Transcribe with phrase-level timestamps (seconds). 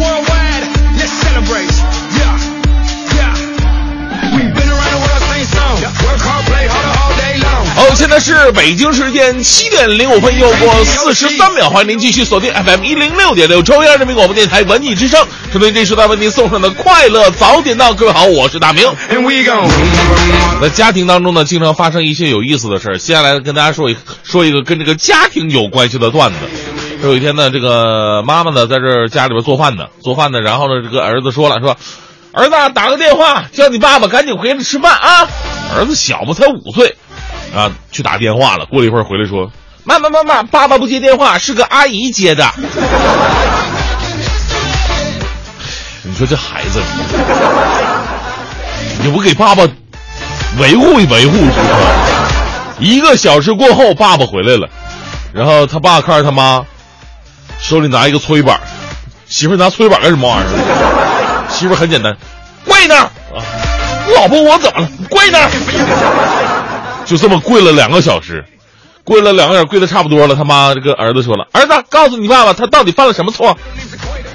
[0.00, 0.64] worldwide.
[0.96, 1.68] Let's celebrate.
[2.16, 2.34] Yeah,
[3.16, 3.32] yeah.
[4.32, 5.76] We've been around the world, same song.
[6.08, 7.64] Work hard, play harder all day long.
[7.76, 15.26] 好，现在是北京时间七点零五分又过四十三秒，欢迎您继续锁定 FM 一零六点六中央人民广播电台文艺之声。
[15.52, 18.84] 针对这时段为您送上的快乐早点到，各位好，我是大明。
[19.10, 19.68] And we gon'
[20.60, 22.98] 在家庭当中呢，经常发生一些有意思的事儿。
[22.98, 26.38] 接下来跟大家说一说一个跟这个家庭有关系的段子。
[27.02, 31.74] 有一天呢，这个妈妈呢在这家里边做饭呢，做饭呢，然后呢，这个儿子说了，说，
[32.32, 35.26] 儿子打个电话叫你爸爸赶紧回来吃饭啊。
[35.74, 36.96] 儿子小嘛，才五岁，
[37.54, 38.66] 啊，去打电话了。
[38.66, 39.50] 过了一会儿回来说，
[39.84, 42.46] 妈妈妈妈，爸爸不接电话，是个阿姨接的。
[46.02, 46.82] 你说这孩子，
[49.02, 49.66] 你不给爸爸
[50.58, 52.28] 维护一维护是吧？
[52.78, 54.68] 一个小时过后，爸爸回来了，
[55.32, 56.62] 然后他爸看着他妈
[57.60, 58.60] 手里拿一个搓衣板，
[59.28, 61.46] 媳妇儿拿搓衣板干什么玩意儿？
[61.48, 62.16] 媳妇儿很简单，
[62.64, 63.42] 跪那儿啊！
[64.16, 64.88] 老婆，我怎么了？
[65.08, 67.04] 跪那儿！
[67.04, 68.44] 就这么跪了两个小时，
[69.04, 70.34] 跪了两个小时，跪的差不多了。
[70.34, 73.56] 他妈这个儿子说了：“儿子，告诉你爸爸，他到底犯了什么错？”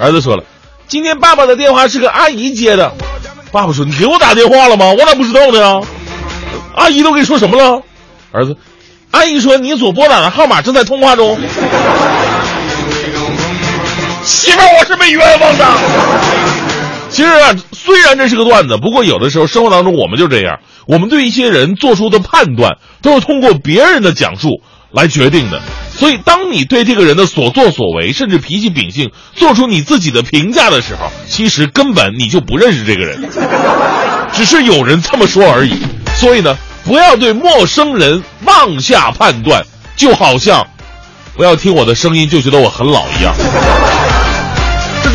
[0.00, 0.44] 儿子说了
[0.88, 2.92] ：“今天爸爸的电话是个阿姨接的。”
[3.52, 4.94] 爸爸说：“你给我打电话了吗？
[4.98, 5.80] 我咋不知道呢？
[6.74, 7.82] 阿姨都跟你说什么了？”
[8.32, 8.56] 儿子
[9.12, 11.38] ：“阿姨说你所拨打的号码正在通话中。”
[14.26, 15.64] 媳妇儿，我是被冤枉的。
[17.10, 24.60] 其实啊，虽然这是个段子，不过有的时候生活当中我们就这样，我们对一些人做出的判断都是通过别人的讲述
[24.90, 25.62] 来决定的。
[25.96, 33.30] 所以，当你对这个人的所作所为，甚至脾气秉性，做出你自己的评价的时候，其实根本你就不认识这个人，
[34.32, 35.78] 只是有人这么说而已。
[36.16, 39.62] 所以呢，不要对陌生人妄下判断，
[39.94, 40.66] 就好像
[41.36, 43.32] 不要听我的声音就觉得我很老一样。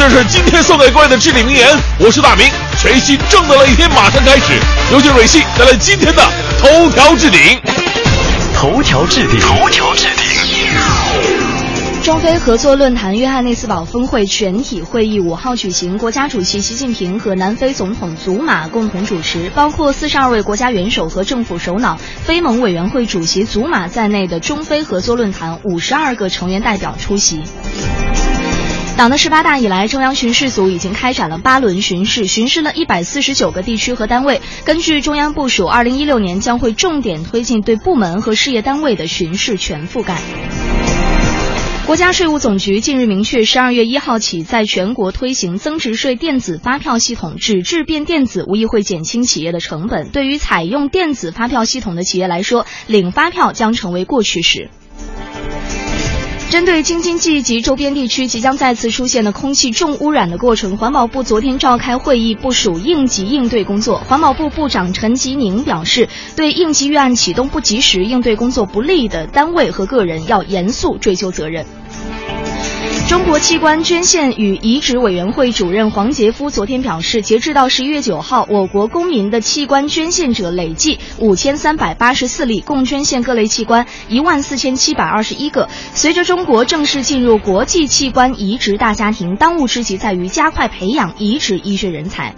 [0.02, 1.68] 这是今天送给各位的至理名言。
[2.00, 4.60] 我是大明，全新正能量一天马上开始。
[4.92, 6.24] 有请蕊希带来今天的
[6.58, 7.40] 头条置顶。
[8.56, 12.02] 头条置顶，头条置顶。
[12.02, 27.44] 中非合作论坛约翰内斯堡峰会全体会议五号举行，国家主席习近平和南非总统祖马共同主持，包括四十二位国家元首和政府首脑、非盟委员会主席祖马在内的中非合作论坛五十二个成员代表出席。
[29.02, 34.44] 党的十八大以来，中央巡视组已经开展了八轮巡视，巡视了一百四十九个地区和单位。
[34.64, 40.20] 根据中央部署，二零一六年将会重点推进对部门和事业单位的巡视全覆盖。
[41.88, 50.10] 国家税务总局近日明确，十二月一号起，在全国推行增值税电子发票系统，纸质变电子，无疑会减轻企业的成本。
[50.10, 54.70] 对于采用电子发票系统的企业来说，领发票将成为过去式。
[56.52, 64.00] 针对京津冀及周边地区即将再次出现的空气重污染的过程，环保部昨天召开会议，部署应急应对工作。
[64.00, 71.66] 环保部部长陈吉宁表示，对应急预案启动不及时、应对工作不力的单位和个人，要严肃追究责任。
[73.08, 85.68] 中国器官捐献与移植委员会主任黄杰夫昨天表示，截至到十一月九号，我国公民的器官捐献者累计五千三百八十四例，共捐献各类器官一万四千七百二十一个。
[85.94, 92.34] 随着中国正式进入国际器官移植大家庭，当务之急在于加快培养移植医学人才。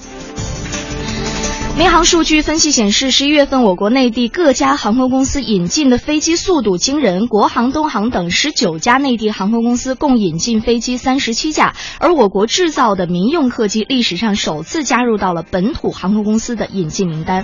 [1.76, 17.44] 民航数据分析显示，十一月份我国内地各家航空公司引进的飞机速度惊人，国航、东航等十九家内地航空公司共引进飞机三十七架，而我国制造的民用客机历史上首次加入到了本土航空公司的引进名单。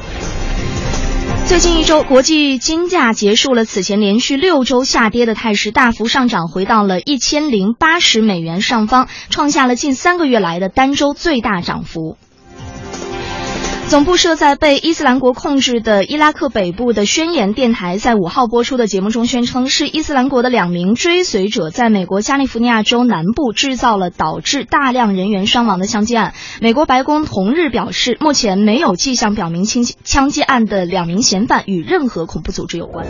[1.48, 12.16] 最近一周，国际金价结束了此前连续六周下跌的态势，大幅上涨，回到了一千零八十美元上方，创下了近三个月来的单周最大涨幅。
[13.90, 26.36] 总部设在被伊斯兰国控制的伊拉克北部的宣言电台在五号播出的节目中宣称，是伊斯兰国的两名追随者在美国加利福尼亚州南部制造了导致大量人员伤亡的枪击案。
[26.62, 33.08] 美国白宫同日表示，目前没有迹象表明枪枪击案的两名嫌犯与任何恐怖组织有关。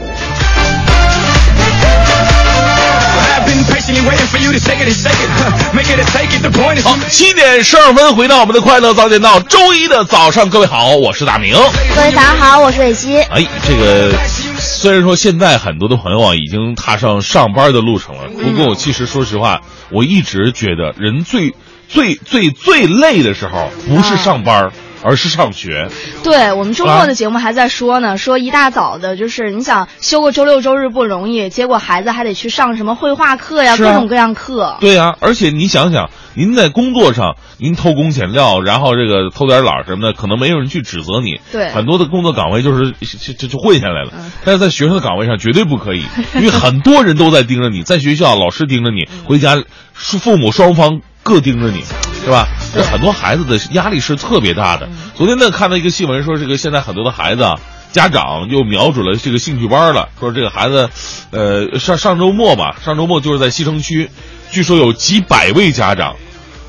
[6.83, 11.53] 好，七点十二分，回到我们的快乐早点到，周一的早上，各位好，我是大明。
[11.95, 13.19] 各位早上好，我是伟西。
[13.21, 14.11] 哎，这个
[14.57, 21.55] 虽然说现在很多的朋友啊已经踏上上班的路程了，不过其实说实话，我一直觉得人最
[21.87, 24.71] 最最最累的时候不是上班。
[25.03, 25.89] 而是上学，
[26.23, 33.77] 对我们周末的节目还在说呢，说一大早的，就是你想休个周六周日不容易，结果孩子还得去上什么绘画课呀，啊。
[33.77, 34.77] 各种各样课。
[34.79, 41.39] 对呀、而且你想想，您在工作上您偷工减料，然后这个偷点懒什么的，可能没有人去指责你。
[41.51, 41.69] 对。
[41.69, 44.31] 很多的工作岗位就是就就就混下来了，嗯。
[44.43, 46.03] 但是在学生的岗位上绝对不可以，
[46.35, 49.55] 因为很多人都在盯着你，在学校老师盯着你，回家
[49.93, 51.83] 父父母双方各盯着你，
[52.29, 52.47] 是吧？
[52.71, 54.87] 对很多孩子的压力是特别大的。
[55.15, 57.59] 昨天呢，看到一个新闻说，这个现在很多的孩子啊。
[57.91, 60.91] 家长又瞄准了这个兴趣班了，说这个孩子，
[61.31, 64.11] 呃，上上周末吧，上周末就是在西城区，
[64.51, 66.15] 据说有几百位家长，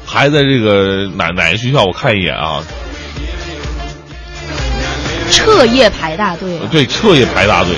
[0.06, 1.84] 还在这个哪哪个学校？
[1.84, 2.62] 我看一眼啊，
[5.30, 7.74] 彻夜排大队啊，对，彻夜排大队，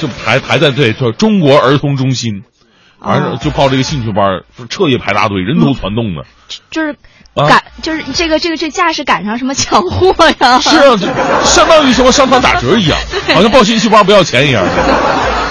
[0.00, 2.44] 就排排在对，说中国儿童中心，
[3.00, 6.24] 完了哦就报这个兴趣班，说彻夜排大队，人头攒动的。
[6.70, 6.92] 就是
[7.34, 10.58] 啊赶，就是这个这个这架势赶上什么抢货呀？
[10.60, 11.06] 是啊，就
[11.44, 12.98] 相当于什么商场打折一样，
[13.34, 14.64] 好像报兴趣班不要钱一样。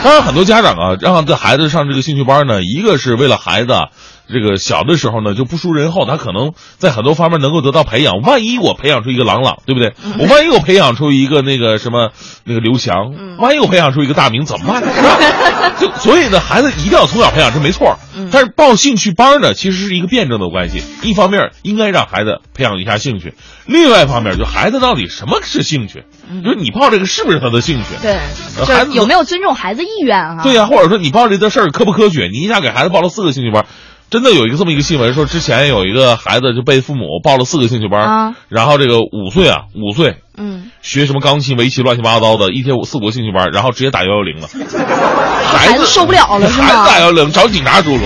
[0.04, 3.88] 当然，很多家长啊，让这孩子上这个兴趣班呢，一个是为了孩子啊
[4.32, 8.22] 这个小的时候呢就不输人后，他可能在很多方面能够得到培养。
[8.22, 9.94] 万一我培养出一个郎朗，对不对？
[10.20, 12.12] 我万一我培养出一个那个什么
[12.44, 12.96] 那个刘翔，
[13.38, 14.82] 万一我培养出一个大明怎么办？
[14.84, 15.72] 是吧？
[15.80, 17.98] 就所以呢，孩子一定要从小培养，这没错。
[18.32, 20.84] 但是报兴趣班呢，其实是一个辩证的关系。
[21.04, 23.34] 一方面应该让孩子培养一下兴趣，
[23.66, 26.04] 另外一方面就孩子到底什么是兴趣？
[26.44, 27.96] 就是你报这个是不是他的兴趣？
[28.02, 28.20] 对，
[28.60, 30.44] 呃孩子有没有尊重孩子意愿啊？
[30.44, 32.28] 对呀、或者说你报这个事儿科不科学？
[32.32, 33.66] 你一下给孩子报了四个兴趣班，
[34.10, 38.36] 真的有一个这么一个新闻，说之前有一个孩子就被父母报了四个兴趣班，啊。
[38.50, 44.48] 然后这个五岁啊，五岁嗯，学什么钢琴、围棋，乱七八糟的，一天五四五个兴趣班，然后直接打幺幺零了，
[45.46, 46.88] 孩子受不了了是孩子吗？
[46.88, 48.04] 打幺幺零，找警察叔叔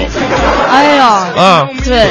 [0.69, 1.05] 哎呀，
[1.35, 1.69] 啊！
[1.85, 2.09] 对，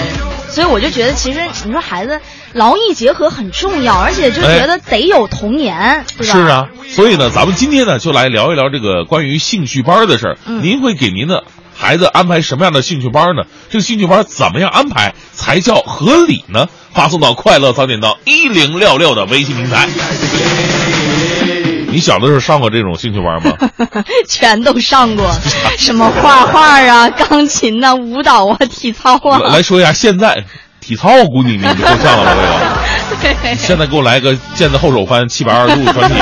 [0.49, 2.21] 所以我就觉得，其实你说孩子
[2.55, 6.33] 劳逸结合很重要，而且就觉得得有童年，对吧？
[6.33, 10.39] 是，啊，所以呢，咱们今天呢就来聊一聊这个关于兴趣班的事儿。
[10.47, 10.63] 嗯。
[10.63, 11.45] 您会给您的
[11.83, 13.43] 孩子安排什么样的兴趣班呢？
[13.69, 16.69] 这个兴趣班怎么样安排才叫合理呢？
[16.95, 19.89] 发送到快乐早点到一零六六的微信平台。
[21.91, 23.57] 你小的时候上过这种兴趣班吗？
[24.29, 25.29] 全都上过，
[25.77, 29.39] 什么画画啊、钢琴呐、舞蹈啊、体操啊。
[29.41, 30.45] 来来说一下现在
[30.81, 32.82] 体操，我估计你就够呛了吧？
[33.59, 36.19] 现在给我来个毽子后手翻七百二十度转体。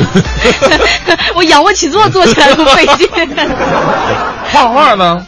[1.34, 3.08] 我仰卧起坐做起来都费劲。
[4.52, 5.26] 画画呢？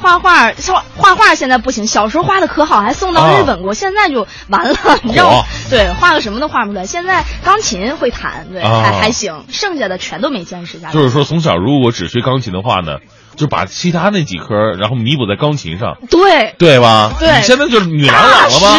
[0.00, 4.76] 画画，画画画现在不行，小时候画的可好，还送到日本过，现在就完了。
[5.02, 6.86] 你让我对画个什么都画不出来。
[6.86, 10.92] 现在钢琴会弹，对，啊还还行，剩下的全都没坚持下来。
[10.92, 12.98] 就是说，从小如果只学钢琴的话呢，
[13.38, 17.12] 就把其他那几科然后弥补在钢琴上，对，对吧？
[17.18, 18.78] 对你现在就是女郎朗了吗？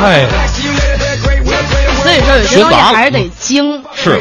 [0.00, 0.26] 哎，
[2.02, 3.82] 所以说有些东西学杂还是得精。
[3.94, 4.16] 是啊。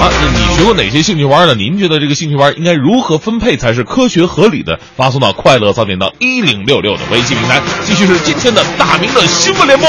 [0.00, 1.54] 啊，那你学过哪些兴趣班呢？
[1.54, 4.78] 您觉得这个兴趣班应该如何分配才是科学合理的？
[4.96, 7.60] 发送到快乐早点到一零六六的微信平台。
[7.84, 9.88] 继续是今天的大明的新闻联播。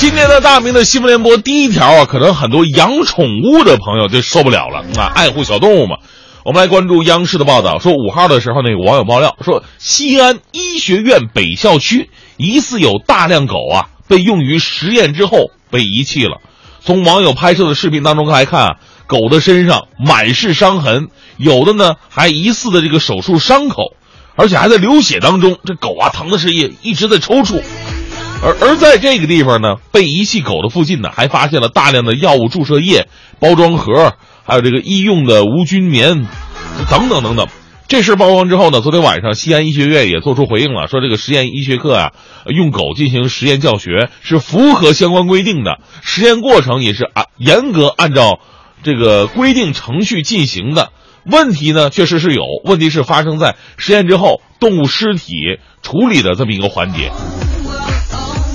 [0.00, 5.98] 今天的大明的新闻联播第一条啊，可能很多养宠物的朋友就受不了了啊，爱护小动物嘛。
[6.42, 16.38] 我们来关注央视的报道，说五号的时候呢，有网友爆料说，西安医学院北校区疑似有大量狗啊被用于实验之后被遗弃了。
[16.80, 18.76] 从网友拍摄的视频当中来看啊，
[19.06, 23.92] 狗的身上满是伤痕，有的呢还疑似的这个手术伤口，
[24.34, 25.58] 而且还在流血当中。
[25.66, 27.62] 这狗啊疼的是一一直在抽搐。
[28.42, 33.06] 而而在这个地方呢，被遗弃狗的附近呢，还发现了大量的药物注射液、
[33.38, 36.26] 包装盒，还有这个医用的无菌棉，
[36.90, 37.46] 等等等等。
[37.86, 42.12] 这事曝光之后呢，昨天晚上西安医学院也做出回应了，说这个实验医学课啊，
[42.46, 48.38] 用狗进行实验教学是符合相关规定的，实验过程也是按严格按照
[48.82, 50.92] 这个规定程序进行的。
[51.26, 57.10] 问题呢，确实是有，问题是发生在实验之后动物尸体处理的这么一个环节。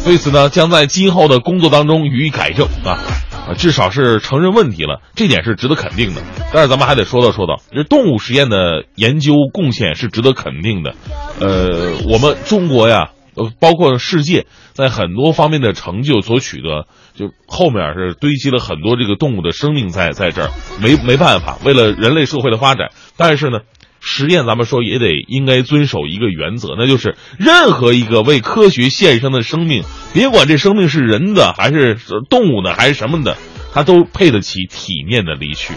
[0.06, 3.02] 对此呢，将在今后的工作当中予以改正啊，
[3.50, 6.22] 啊，至少是承认问题了，这点是值得肯定的。
[6.54, 10.94] 但是咱们还得说道说道，这动物实验的研究贡献是值得肯定的。
[11.40, 16.86] 呃，我们中国呀，呃，包括世界，在很多方面的成就所取得，
[17.16, 23.62] 就后面是堆积了很多这个动物的生命在在这儿，没没办法，为了人类社会的发展，但是呢。
[24.08, 29.84] 实验咱们说也得应该遵守一个原则，那就是任何一个为科学献身的生命，
[30.14, 31.98] 别管这生命是人的还是
[32.30, 33.36] 动物的还是什么的，
[33.74, 35.74] 它都配得起体面的离去。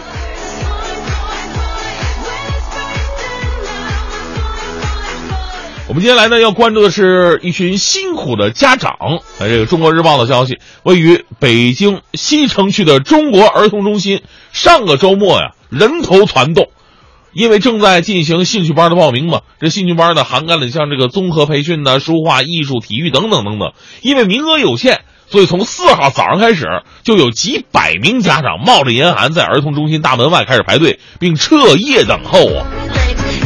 [5.87, 8.93] 我们接下来呢要关注的是一群辛苦的家长。
[9.39, 14.21] 呃，这个《中国日报》的消息，位于北京西城区的中国儿童中心，
[14.51, 16.67] 上个周末呀人头攒动，
[17.33, 19.41] 因为正在进行兴趣班的报名嘛。
[19.59, 23.73] 这兴趣班呢涵盖了像这个综合培训呢书画、艺术、体育等等等等。
[24.01, 26.65] 因为名额有限，所以从四号早上开始，
[27.03, 32.65] 就有几百名家长冒着严寒在儿童中心大门外开始排队，并彻夜等候啊。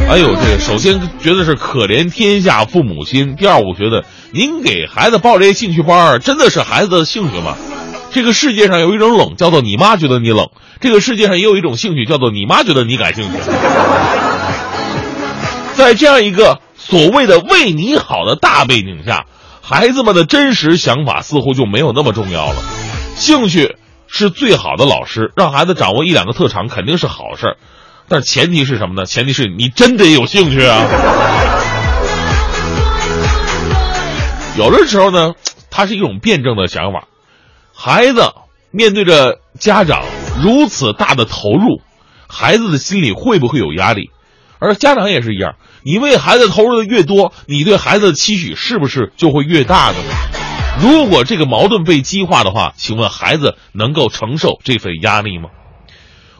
[0.10, 3.36] 哎呦，这个首先觉得是可怜天下父母心。
[3.36, 7.56] 第二，我觉得您给孩子报这些兴趣班真的是孩子的兴趣吗？
[8.12, 10.48] 这个世界上有一种冷，叫做你妈觉得你冷；
[10.84, 13.38] 这个世界上也有一种兴趣，叫做你妈觉得你感兴趣。
[15.76, 19.26] 在这样一个所谓的为你好的大背景下，
[19.62, 22.62] 孩子们的真实想法似乎就没有那么重要了。
[23.16, 27.56] 兴趣是最好的老师，让孩子掌握一两个特长肯定是好事儿。
[28.10, 29.06] 但前提是什么呢？
[29.06, 30.86] 前提是你真得有兴趣啊。
[34.58, 35.32] 有的时候呢，
[35.72, 37.08] 它是一种辩证的想法。
[37.74, 38.34] 孩子
[38.70, 40.04] 面对着家长
[40.44, 41.82] 如此大的投入，
[42.28, 44.10] 孩子的心里会不会有压力？
[44.60, 49.98] 而家长也是一样，你为孩子投入的越多，你对孩子的期许是不是就会越大呢？
[50.82, 55.50] 如果这个矛盾被激化的话，请问孩子能够承受这份压力吗？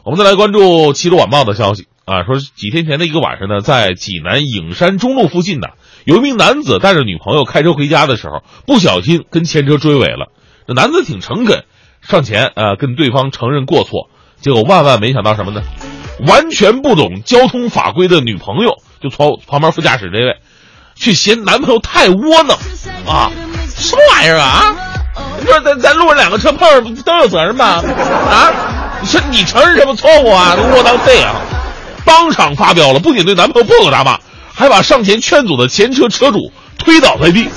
[0.04, 0.60] 我们再来关注
[0.92, 5.68] 《齐鲁晚报》的消息啊，说几天前的一个晚上呢，在济南影山中路附近呢，
[6.04, 10.30] 有一名男子带着女朋友开车回家的时候，不小心跟前车追尾了。
[10.66, 11.64] 这男子挺诚恳，
[12.08, 14.08] 上前呃跟对方承认过错，
[14.40, 15.62] 结果万万没想到什么呢？
[16.26, 20.36] 完全不懂交通法规的女朋友就从旁边副驾驶这位，
[20.94, 22.56] 去嫌男朋友太窝囊
[23.06, 23.32] 啊！
[23.74, 24.62] 什么玩意儿啊？
[25.40, 27.82] 你说咱咱路上两个车碰上都有责任吧？
[28.30, 28.52] 啊？
[29.00, 30.54] 你说你承认什么错误啊？
[30.72, 31.34] 窝囊废啊！
[32.04, 34.18] 当场发飙了，不仅对男朋友破口大骂，
[34.54, 37.48] 还把上前劝阻的前车车主推倒在地。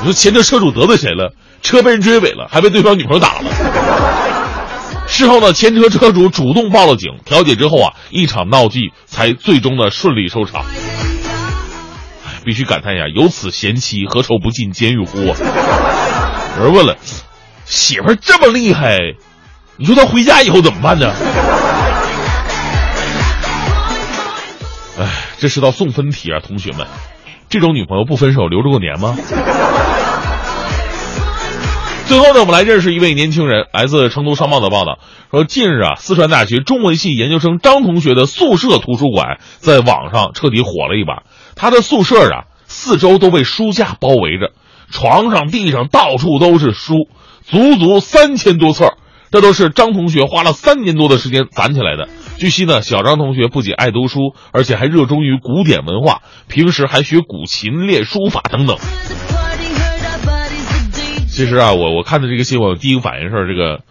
[0.00, 1.34] 你说前车车主得罪谁了？
[1.62, 3.50] 车被人追尾了，还被对方女朋友打了。
[5.08, 10.64] 事后呢，前车车主主动报了警，调解之后啊，一场闹剧才最终的顺利收场。
[12.44, 15.18] 必须感叹一下，有此贤妻，何愁不进监狱乎？
[15.18, 16.96] 有人问了，
[17.64, 18.98] 媳妇这么厉害？
[19.78, 21.12] 你说他回家以后怎么办呢？
[24.98, 25.06] 哎，
[25.38, 26.86] 这是道送分题啊，同学们，
[27.48, 29.16] 这种女朋友不分手留着过年吗？
[32.06, 35.00] 最后呢，我们来认识一位年轻人，来自成都商报的报道
[35.32, 41.24] 说，近日啊，四川大学中文系研究生张同学的宿舍图书馆在网上彻底火了一把。
[41.56, 44.52] 他的宿舍啊，四周都被书架包围着，
[44.88, 47.08] 床上、地上到处都是书，
[47.42, 48.94] 足足三千多册。
[49.32, 52.08] 这都是张同学花了三年多的时间攒起来的。
[52.38, 58.78] 据悉呢，小张同学不仅爱读书，而且还热衷于古典文化，平时还学古琴、练书法等等。
[61.36, 63.82] 其实啊，我我看的这个新闻，第一个反应是这个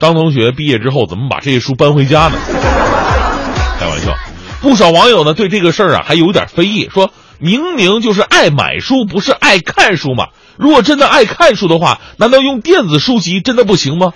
[0.00, 2.38] 张同学毕业之后怎么把这些书搬回家呢？
[3.78, 4.14] 开玩笑，
[4.62, 10.28] 不少网友呢对这个事儿啊还有点非议，说明明就是爱买书，不是爱看书嘛？
[10.56, 14.14] 如果真的爱看书的话，难道用电子书籍真的不行吗？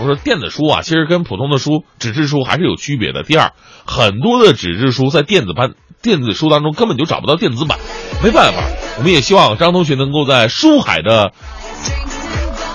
[0.00, 3.24] 我说电子书啊，其实跟普通的书、纸质书还是有区别的。
[3.24, 3.50] 第二，
[3.84, 5.72] 很多的纸质书在电子版、
[6.02, 7.80] 电子书当中根本就找不到电子版，
[8.22, 8.62] 没办法。
[8.98, 11.32] 我们也希望张同学能够在书海的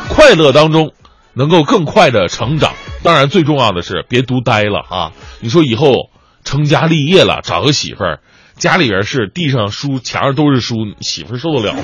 [0.09, 0.91] 快乐当中，
[1.33, 2.73] 能够更快的成长。
[3.03, 5.11] 当然，最重要的是别读呆了啊！
[5.39, 6.09] 你说以后
[6.43, 8.19] 成家立业了，找个媳妇儿，
[8.55, 11.81] 家里边是地上书，墙上都是书，媳妇儿受得了吗？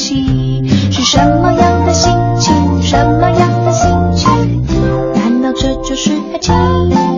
[0.00, 4.66] 是什么样的心情什么样的心情
[5.14, 7.09] 难道这就是爱情？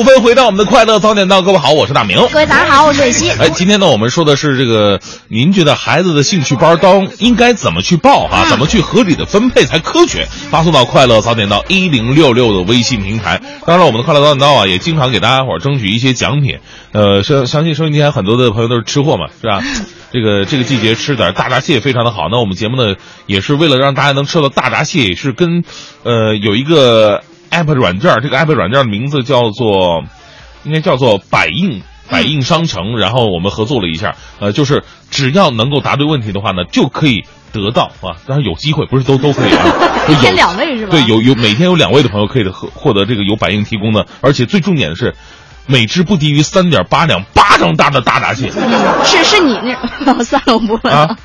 [0.00, 2.16] 五分，回到我们的快乐早点到，各位好，我是大明。
[2.32, 3.28] 各位早上好，我是瑞熙。
[3.32, 8.46] 哎，今天呢，我们说的是这个，您觉得孩子的兴趣班当应该怎么去报啊？
[8.48, 10.26] 怎么去合理的分配才科学？
[10.50, 13.42] 发送到快乐早点到一零六六的微信平台。
[13.66, 16.60] 当然，我们的快乐早点到啊，也经常给大家伙儿争取一些奖品。
[16.92, 19.62] 呃，相相信收音机前很多的朋友都是吃货嘛，是吧？
[20.12, 22.28] 这个这个季节吃点大闸蟹非常的好。
[22.30, 22.94] 那我们节目呢，
[23.26, 25.62] 也是为了让大家能吃到大闸蟹，也是跟
[26.04, 30.02] 呃有一个 app 软件儿，这个 app 软件儿的名字叫做
[30.64, 39.64] 应该叫做百应百应商城，然后我们合作了一下，呃，就是只要能够答对问题的话呢，就可以得到啊，当然有机会，不是都都可以啊，
[40.08, 40.90] 就一天两位是吧？
[40.92, 45.14] 对，有有每天有两位的朋友可以获获得这个由百应提供的，而且最重点的是，
[45.66, 48.50] 每只不低于三点八两巴掌大的大闸蟹
[49.04, 51.00] 是是你那，哦 算了，我不问了。
[51.00, 51.16] 啊，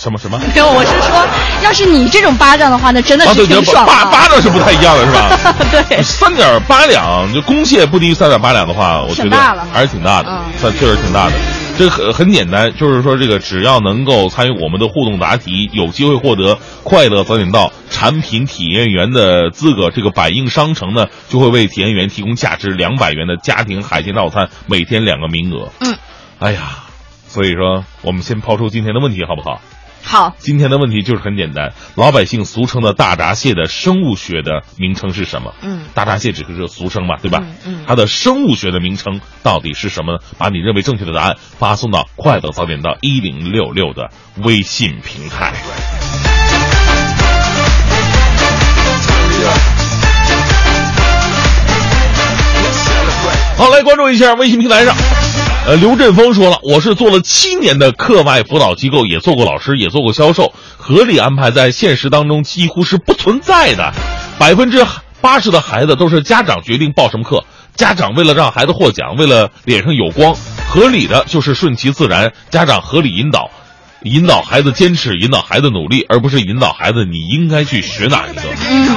[0.00, 0.38] 什么什么？
[0.38, 1.26] 没有，我是说，
[1.62, 3.92] 要是你这种巴掌的话，那真的啊，是对，挺爽的。
[3.92, 5.54] 巴巴掌是不太一样的，是吧？
[5.70, 9.36] 对，三点八两，就公蟹不低于三点八两的话，我觉得
[9.70, 11.32] 还是挺大的，嗯算确实挺大的。
[11.76, 19.90] 这个很很简单，就是说这个只要能够参与我们的互动答题，有机会获得快乐早点到产品体验员的资格。
[19.90, 25.70] 这个百应商城呢，就会为体验员提供价值两百元的家庭海鲜套餐，每天两个名额。
[25.80, 25.94] 嗯，
[26.38, 26.84] 哎呀，
[27.28, 29.60] 所以说我们先抛出今天的问题好不好？
[30.02, 35.54] 好，今天的问题就是很简单，老百姓俗称的大闸蟹的生物学的名称是什么？
[35.62, 37.40] 嗯大闸蟹只是个俗称嘛，对吧？
[37.42, 40.18] 嗯嗯它的生物学的名称到底是什么呢？
[40.36, 44.10] 把你认为正确的答案发送到快乐早点到一零六六的
[44.42, 45.52] 微信平台。
[53.56, 54.96] 好，来关注一下微信平台上。
[55.70, 63.92] 呃，刘振峰说了，我是做了七年的课外辅导机构，也做过老师，也做过销售，合理安排在现实当中几乎是不存在的。
[64.36, 64.84] 百分之
[65.20, 67.44] 八十的孩子都是家长决定报什么课，
[67.76, 70.34] 家长为了让孩子获奖，为了脸上有光，
[70.66, 73.48] 合理的就是顺其自然，家长合理引导。
[74.02, 78.40] 引导孩子坚持，引导孩子努力，而不是引导孩子你应该去学哪一个。
[78.70, 78.88] 嗯，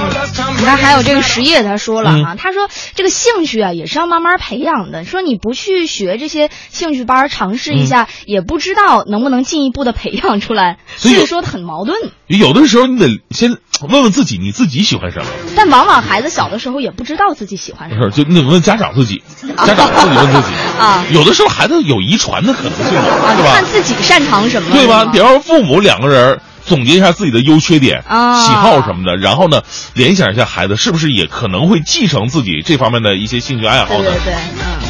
[0.58, 11.98] 你看还有这个实业他说了嗯啊，他说这个兴趣啊也是要慢慢培养的，说你不去学这些兴趣班尝试一下，也不知道能不能进一步的培养出来，所以说很矛盾。
[12.28, 15.26] 有的时候你得先问问自己，你自己喜欢什么。
[15.56, 18.10] 但往往孩子小的时候也不知道自己喜欢什么。
[18.10, 19.22] 不是，就你问家长自己，
[19.68, 23.52] 家长自己问自己啊有的时候孩子有遗传的可能性，啊，是吧？
[23.54, 24.93] 看自己擅长什么，对吧？
[25.00, 29.62] 是吗比方说父母两个人总结一下自己的优缺点、啊喜好什么的，然后呢，
[29.94, 34.04] 联想一下孩子是不是也可能会继承自己这方面的一些兴趣爱好呢？
[34.04, 34.84] 对对对，嗯。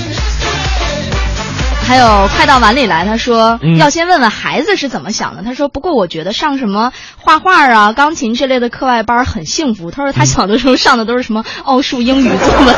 [1.86, 5.44] 还有快到碗里来，他说、嗯要先问问孩子是怎么想的。
[5.44, 9.92] 他说，不过我觉得上什么画画啊、钢琴这类的课外班很幸福。
[9.92, 12.76] 他说他小的时候上的都是什么奥数、英语、作文。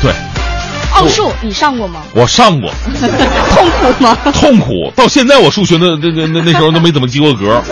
[0.00, 0.12] 对，
[0.94, 2.02] 奥数你上过吗？
[2.14, 2.70] 我上过，
[3.50, 4.16] 痛苦吗？
[4.32, 7.62] 痛苦，到现在我数学那那那那那时候都没怎么及过格。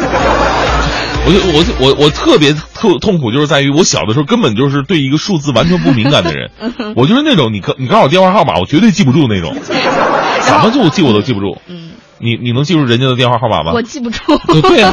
[1.24, 6.50] 我就我就我我特别特痛苦，就是在于我小的时候根本就是对一个数字完全不敏感的人，
[6.96, 11.56] 我就是那种你告你告诉我电话号码，我绝对记不住那种，怎么就记我都记不住。
[11.68, 13.70] 嗯，你你能记住人家的电话号码吗？
[13.72, 14.37] 我记不住。
[14.48, 14.92] 对对呀、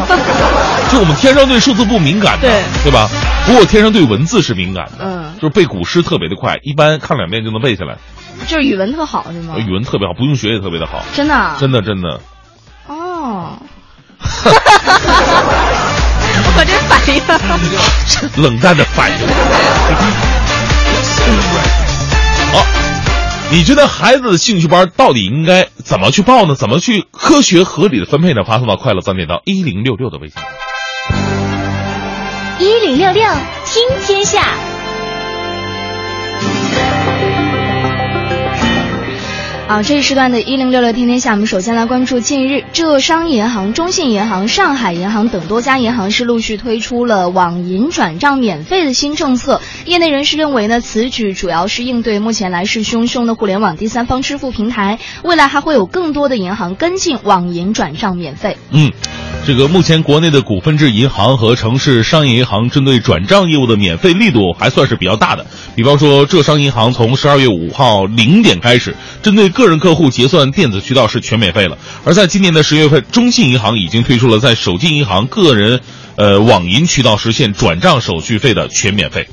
[0.92, 3.10] 就我们天生对数字不敏感的，对对吧？
[3.48, 7.98] 不过天生对文字是敏感的，嗯，就是背古诗特别的快，一般看两遍就能背下来，
[8.48, 9.56] 就是语文特好是吗？
[9.58, 11.58] 语文特别好，不用学也特别的好，真的啊？
[11.60, 12.20] 真的真的。
[12.88, 13.58] 哦。
[16.56, 17.22] 我这反应。
[18.44, 19.18] 冷淡的反应。
[22.52, 22.66] 好，
[23.52, 26.56] 你觉得孩子的兴趣班到底应该怎么去报呢？
[26.56, 28.44] 怎么去科学合理的分配呢？
[28.46, 30.42] 发送到快乐三点到一零六六的微信。
[32.60, 33.24] 一零六六
[33.66, 34.44] 听天下。
[39.70, 49.62] 啊，这一时段的“一零六六天天下”，我们首先来关注近日，浙商银行、中信银行、上海银行等多家银行是陆续推出了网银转账免费的新政策。
[49.86, 58.58] 业内人士认为呢，此举主要是应对目前来势汹汹的互联网第三方支付平台，未来还会有更多的银行跟进网银转账免费。
[58.72, 58.92] 嗯，
[59.46, 65.46] 这个目前国内的股份制银行和城市商业银行针对转账业务的免费力度还算是比较大的。
[65.76, 71.78] 比方说，浙商银行从十二月五号零点开始，针对个人客户结算电子渠道是全免费了。
[72.06, 75.82] 而在今年的十月份，中信银行已经推出了在手机银行个人
[76.16, 79.28] 呃网银渠道实现转账手续费的全免费。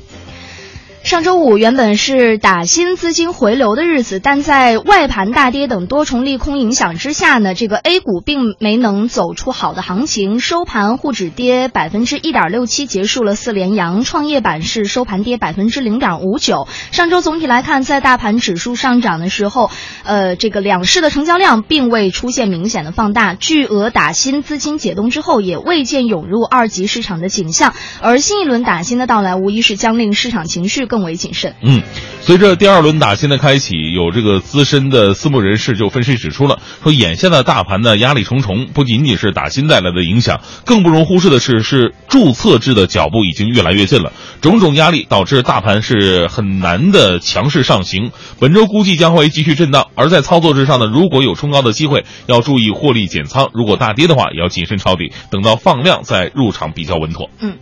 [1.07, 14.03] 上周五原本是打新资金回流的日子，但在外盘大跌等多重利空影响之下呢，这个 A 股并没能走出好的行情，收盘沪指跌百分之一点六七，结束了四连阳。
[14.03, 16.67] 创业板是收盘跌百分之零点五九。
[16.91, 19.71] 上周总体来看，在大盘指数上涨的时候，
[20.03, 27.73] 呃，这个两市的成交量并未出现明显的放大，巨额打新资金解冻之后，也未见涌入二级市场的景象。
[28.01, 31.53] 而新一轮打新的到来，无疑是将令市场情绪更更为谨慎。
[31.61, 31.83] 嗯，
[32.27, 44.11] 随着第二轮打新的开启，有这个资深的私募人士就分析指出了，说眼下的大盘呢压力重重，不仅仅是打新带来的影响，更不容忽视的是，是注册制的脚步已经越来越近了，
[44.41, 48.11] 种种压力导致大盘是很难的强势上行。
[48.41, 57.29] 本周估计将会继续震荡，而在操作之上呢，如果有冲高的机会，要注意获利减仓；如果大跌的话，也要谨慎抄底，等到放量再入场比较稳妥。
[57.39, 57.55] 嗯。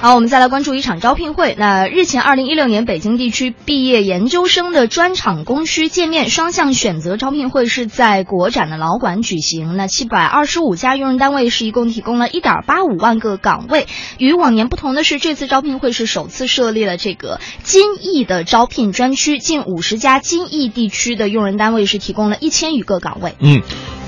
[0.00, 1.54] 好，我们再来关注一场招聘会。
[1.58, 9.76] 那日前，二零一六年北京地区毕业研究生的专场供需界面双向选择招聘会是在国展的老馆举行。
[9.76, 13.86] 那七百二十五家用人单位是一共提供了一点八五万个岗位。
[14.18, 23.34] 与往年不同的是，这次招聘会是首次设立了这个金艺的招聘专区，近五十家金艺地区的用人单位是提供了一千余个岗位。
[23.40, 23.62] 嗯，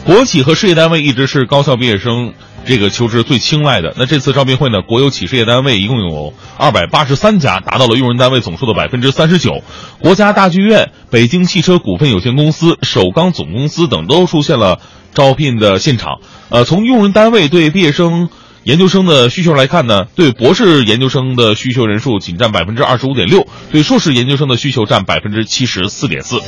[0.04, 2.34] 国企和事业单位一直是高校毕业生。
[2.66, 3.94] 这个求职最青睐的。
[3.98, 9.62] 那这次招聘会呢，国有企事业单位一共有二百八十三家，达到了用人单位总数的百分之三十九。
[9.98, 14.80] 国家大剧院、北京汽车股份有限公司、首钢总公司等都出现了
[15.14, 16.20] 招聘的现场。
[16.50, 18.28] 呃，从用人单位对毕业生。
[18.64, 26.40] 研究生的需求来看呢，对博士研究生的需求人数仅占百分之二十五点六，对硕士研究生的需求占百分之七十四点四。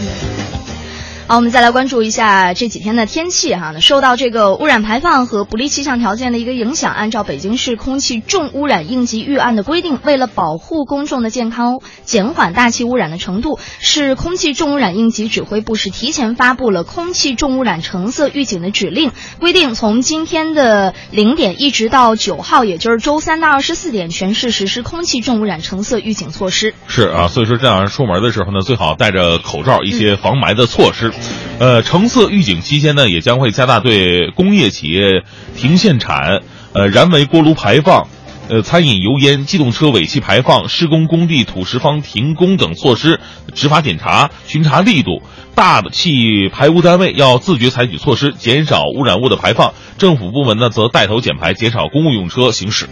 [1.27, 3.81] 好，我们再来关注一下这几天的天气哈。
[3.81, 19.11] 受到这个污染排放和不利气象条件的一个影响，按照北京市空气重污染应急预案的规定，为了保护公众的健康，减缓大气污染的程度，市空气重污染应急指挥部是提前发布了空气重污染橙色预警的指令，
[19.41, 26.75] 规定从今天的零点一直到九号，也就是周三的二十四点，全市实施空气重污染橙色预警措施。
[26.87, 31.14] 是啊，所以说这样出门的时候呢，最好戴着口罩，一些防霾的措施。
[31.59, 35.23] 呃，橙色预警期间呢，也将会加大对工业企业
[35.57, 38.09] 停限产、呃燃煤锅炉排放、
[38.49, 43.21] 呃餐饮油烟、机动车尾气排放、施工工地土石方停工等措施
[43.55, 45.23] 执法检查巡查力度。
[45.55, 49.73] 大气排污单位要自觉采取措施，减少污染物的排放。
[49.99, 52.89] 政府部门呢，则带头减排，减少公务用车行驶。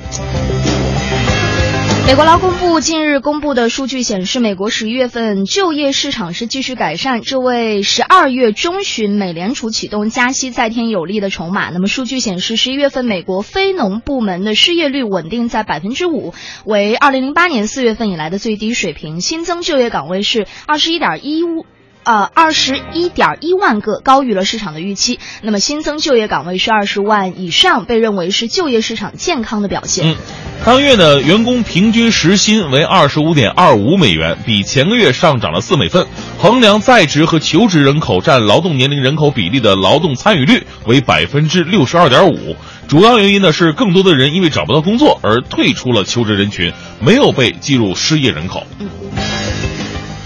[2.04, 11.70] 美国劳工部近日公布的数据显示，美国十一月份就业市场是继续改善，这为十二月中旬美联储启动加息再添有力的筹码。
[11.70, 16.34] 那么，数据显示，十一月份美国非农部门的失业率稳定在百分之五，
[16.66, 19.20] 为二零零八年四月份以来的最低水平。
[19.20, 21.64] 新增就业岗位是二十一点一五。
[22.04, 25.18] 呃二十一点一万个，高于了市场的预期。
[25.42, 30.12] 那么新增就业岗位是二十万以上，被认为是就业市场健康的表现。
[30.12, 30.16] 嗯，
[30.64, 36.06] 当月的员工平均时薪为二十五点二五美元，比前个月上涨了四美分。
[36.38, 42.56] 衡量在职和求职人口占劳动年龄人口比例的劳动参与率为百分之六十二点五。
[42.88, 48.66] 主要原因呢是更多的人因为找不到工作而退出了求职人群，没有被计入失业人口。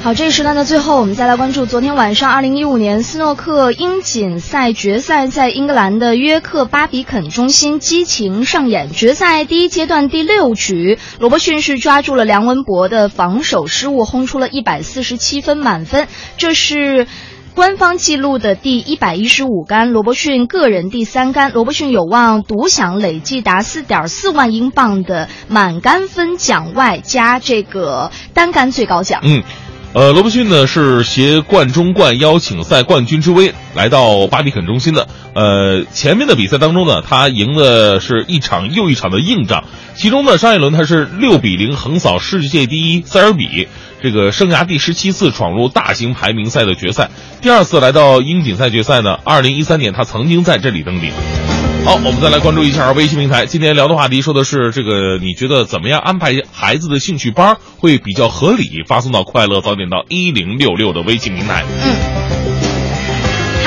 [0.07, 8.93] 好，这一时段的最后，我们再来关注昨天晚上二零一五年斯诺克英锦赛决赛在英格兰的约克巴比肯中心激情上演。
[8.93, 17.09] 决赛第一阶段第六局，罗伯逊是抓住了梁文博的防守失误，轰出了一百四十七分满分，这是。
[17.57, 29.23] 官方记录的第一百一十五杆，罗伯逊个人第三杆，罗伯逊有望独享累计达四点四万英镑的满杆分奖外加这个单杆最高奖。
[29.25, 29.43] 嗯，
[29.93, 35.09] 呃，罗伯逊呢是携冠中冠邀请赛冠军之威来到巴比肯中心的。
[35.35, 43.69] 呃，前面的比赛当中呢，他赢的是一场又一场的硬仗，其中呢上一轮他是六比零横扫世界第一塞尔比。
[44.03, 47.09] 这个生涯第十七次闯入大型排名赛的决赛，
[47.41, 49.19] 第二次来到英锦赛决赛呢。
[49.25, 51.11] 二零一三年他曾经在这里登顶。
[51.87, 53.47] 好，我们再来关注一下微信平台。
[53.47, 58.83] 今天聊的话题说的是这个，你觉得怎么样安排孩子的兴趣班会比较合理？
[58.89, 61.65] 发送到快乐早点到一零六六的微信平台。
[61.85, 62.26] 嗯。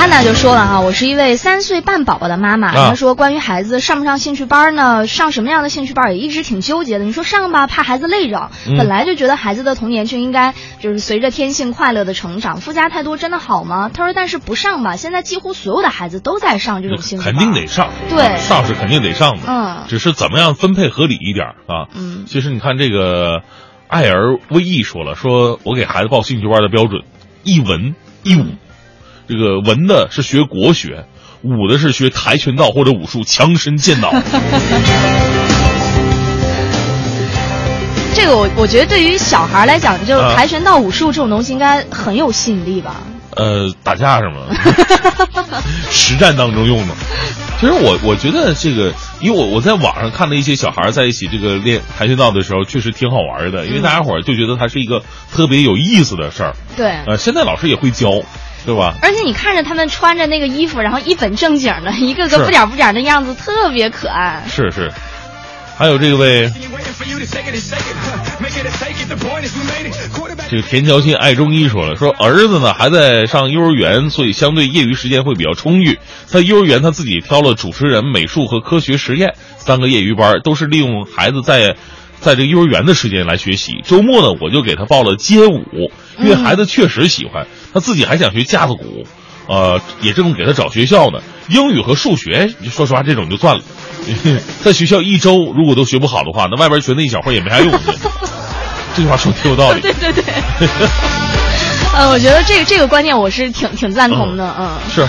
[0.00, 2.72] 安娜就说了哈，我是一位三岁半宝宝的妈妈。
[2.72, 7.04] 她说，关于孩子上不上兴趣班呢，上什么样的兴趣班也一直挺纠结的。
[7.04, 13.90] 你说上吧，怕孩子累着；本来就觉得孩子的童年就应该就是随着天性快乐的成长，附加太多真的好吗？
[13.92, 17.90] 她说，但是不上吧，现在几乎所有的孩子都在上这种兴趣班，肯定得上。
[18.08, 19.42] 对，上是肯定得上的。
[19.46, 21.92] 嗯，只是怎么样分配合理一点啊？
[21.94, 23.42] 嗯，其实你看这个，
[23.86, 27.02] 爱儿为义说了，说我给孩子报兴趣班的标准，
[27.44, 28.46] 一文一武。
[29.30, 31.04] 这个文的是学国学，
[31.42, 34.10] 武的是学跆拳道或者武术，强身健脑。
[38.12, 42.96] 这个我我觉得对于小孩来讲，就跆拳道、武术这种东西应该很有吸引力吧？
[43.36, 44.38] 呃，打架是吗？
[45.92, 46.94] 实战当中用的。
[47.60, 56.56] 其实我我觉得这个，因为我我在网上看了一些小孩在一起这个练跆拳道的时候，确实挺好玩的，因为大家伙就觉得它是一个特别有意思的事儿。
[56.76, 56.90] 对。
[57.06, 58.10] 呃，现在老师也会教。
[58.66, 58.94] 对吧？
[59.02, 64.44] 而且你看着他们穿着那个衣服，然后一本正经的，一个个不点不点的样子，特别可爱。
[64.48, 64.92] 是是，
[65.76, 66.50] 还有这位，
[70.50, 75.98] 这个田乔欣爱中医说了，说儿子呢还在上幼儿园，所以相对业余时间会比较充裕。
[76.26, 81.76] 在幼儿园他自己挑了主持人、美术和科学实验三个业余班，都是利用孩子在。
[82.20, 89.04] 在这个幼儿园的时间来学习，周末呢我就给他报了街舞，因为孩子确实喜欢，他自己还想学架子鼓，
[89.46, 91.20] 呃，也正给他找学校呢。
[91.48, 93.62] 英语和数学，说实话这种就算了，
[94.62, 97.72] 在学校一周如果都学不好的话，那外边学那一小会也没啥用。
[98.94, 99.80] 这句话说的挺有道理。
[99.82, 100.24] 对对对。
[101.94, 104.78] 呃，我觉得这个这个观念我是挺挺赞同的，嗯。
[104.92, 105.06] 是。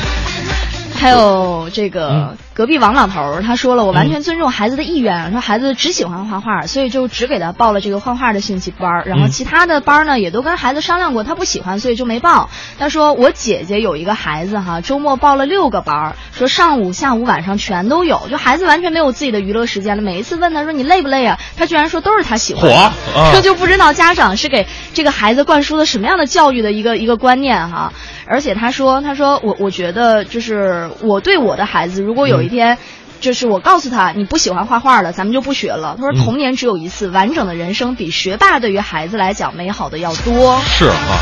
[0.95, 12.49] 还有这个隔壁王老头，他说了，我完全尊重孩子的意愿，说孩子只喜欢画画，所以就只给他报了这个画画的兴趣班然后其他的班呢，也都跟孩子商量过，他不喜欢，所以就没报。
[12.77, 20.03] 他说我姐姐有一个孩子哈，周末报了六个班说上午、下午、晚上全都有，就孩子完全没有自己的娱乐时间了。
[20.03, 22.91] 每一次问他说你累不累啊，他居然说都是他喜欢。
[23.33, 27.93] 这就不知道家长是给这个孩子灌输了什么样的教育的一个一个观念哈。
[28.27, 32.77] 而且他说，他说我我觉得就是我对我的孩子，如果有一天，
[33.19, 35.95] 就是我告诉他你不喜欢画画了，咱们就不学了。
[35.97, 40.59] 他说童年只有一次，完整的人生比学霸对于孩子来讲美好的要多。
[40.65, 41.19] 是啊，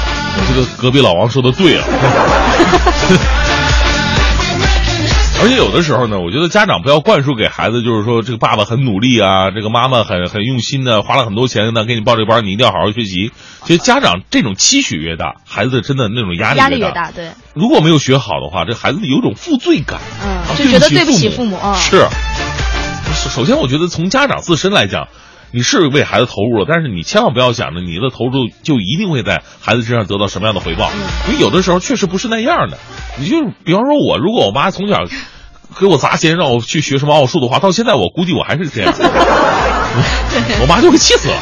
[0.48, 1.86] 这个隔壁老王说的对啊。
[5.42, 13.32] 而且有的时候呢，我觉得家长不要灌输给孩子，就是说这个爸爸很努力啊，这个妈妈很很用心的，花了很多钱呢，给你报这班，你一定要好好学习。
[13.64, 17.12] 其实家长这种期许越大，孩子真的那种压力压力越大。
[17.12, 21.74] 对，如果没有学好的话，这孩子有种负罪感，嗯，就觉得对不起父母啊。
[21.76, 22.06] 是。
[23.30, 25.08] 首先，我觉得从家长自身来讲，
[25.52, 30.92] 你是为孩子投入了，但是你千万不要想着你的投入就一定会在孩子身上得到什么样的回报，
[31.28, 32.78] 因为有的时候确实不是那样的。
[33.18, 35.06] 你就比方说，我如果我妈从小
[35.80, 38.94] 给我砸钱让我去学什么奥数的话，到现在我估计我还是这样，
[40.62, 41.36] 我妈就会气死了。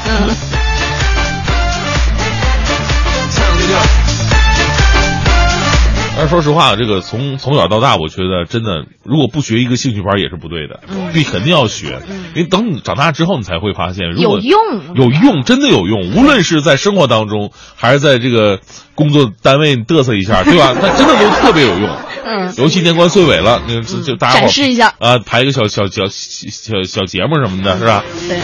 [6.18, 12.02] 但是说实话，这个从从小到大，我觉得真的，如果不学一个兴趣班也是不对的，嗯你肯定要学，
[12.34, 16.16] 因为等你长大之后，你才会发现，如果有用有用，真的有用。
[16.16, 18.60] 无论是在生活当中，还是在这个
[18.96, 20.74] 工作单位嘚瑟一下，对吧？
[20.82, 21.88] 那真的都特别有用。
[22.26, 28.04] 嗯，尤其年关岁尾了，那就就大家展示一下啊，排个小小小小小节目什么的，是吧？
[28.28, 28.40] 对，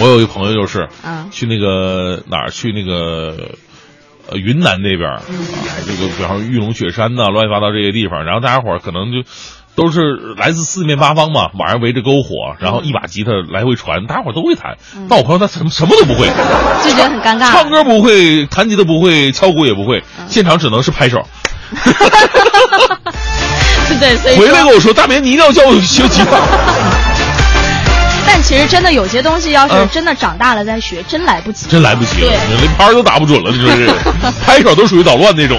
[0.00, 3.54] 我有一个朋友就是，嗯去那个哪儿去那个。
[4.30, 5.22] 呃，云南那边啊，
[5.86, 9.22] 这个比方说玉龙雪山呐、乱七八糟这些地方，然后大家伙儿可能就
[9.76, 10.00] 都是
[10.36, 14.76] 来自四面八方嘛，晚上围着篝火，然后一把吉他来回传，大家伙儿都会弹。
[14.96, 16.26] 嗯但我朋友他什么什么都不会，
[16.82, 17.52] 就觉得很尴尬。
[17.52, 21.26] 唱歌不会，弹吉他不会，敲鼓也不会，嗯现场只能是拍手。
[23.98, 27.05] 对，所以回来跟我说，大明你一定要教我学吉他。
[28.48, 31.66] 但其实真的有些东西，要是嗯真的长大了再学，真来不及。
[31.68, 33.90] 真来不及了，对连拍都打不准了，你说是
[34.44, 35.58] 拍手都属于捣乱那种。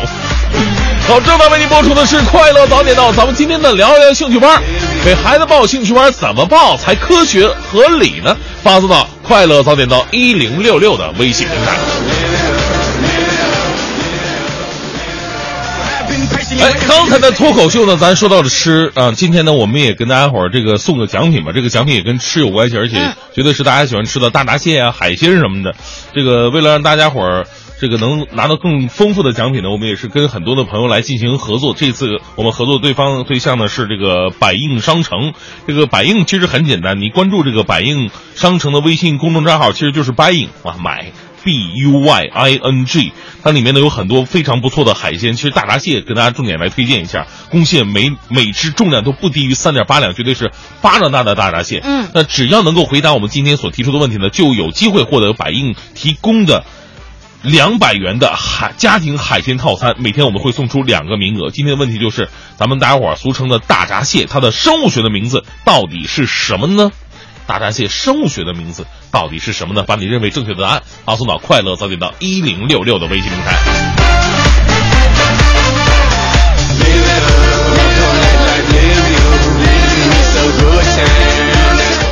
[1.07, 4.61] 好，正在为您播出的是《快乐早点到》，咱们今天的聊一聊兴趣班，
[5.03, 8.35] 给孩子报兴趣班怎么报才科学合理呢？
[8.63, 12.26] 发送到“快乐早点到一零六六”的微信平台。
[16.59, 21.51] 哎，刚才的脱口秀呢，咱说到了吃啊，今天呢，我们也跟大家伙儿这个送个奖品吧。
[21.53, 25.75] 这个奖品也跟吃有关系，而且绝对是大家喜欢吃的大闸蟹啊、海鲜什么的。
[26.13, 27.45] 这个为了让大家伙儿
[27.79, 31.75] 这个能拿到更丰富的奖品呢，我们也是跟很多的朋友来进行合作。
[31.77, 35.33] 这次我们合作对方对象呢是这个百应商城。
[35.67, 41.11] 这个百应其实很简单，你关注这个百应商城的微信公众账号，其实就是 buying 啊买。
[41.47, 45.31] B U Y I N G，它里面呢有很多非常不错的海鲜。
[45.31, 51.79] 其实大闸蟹跟大家重点来推荐一下，公蟹每每只重量都不低于三点八两，绝对是巴掌大的大闸蟹。
[51.85, 56.65] 嗯那只要能够回答我们今天所提出的问题呢，就有机会获得百应提供的
[57.43, 59.95] 两百元的海家庭海鲜套餐。
[59.99, 61.49] 每天我们会送出两个名额。
[61.49, 66.91] 今天的问题就是，咱们大家伙儿俗称的大闸蟹，它的生物学的名字到底是什么呢？
[67.47, 69.83] 大闸蟹生物学的名字到底是什么呢？
[69.87, 73.57] 把你认为正确的答案发送到“快乐早点到一零六六”的微信平台。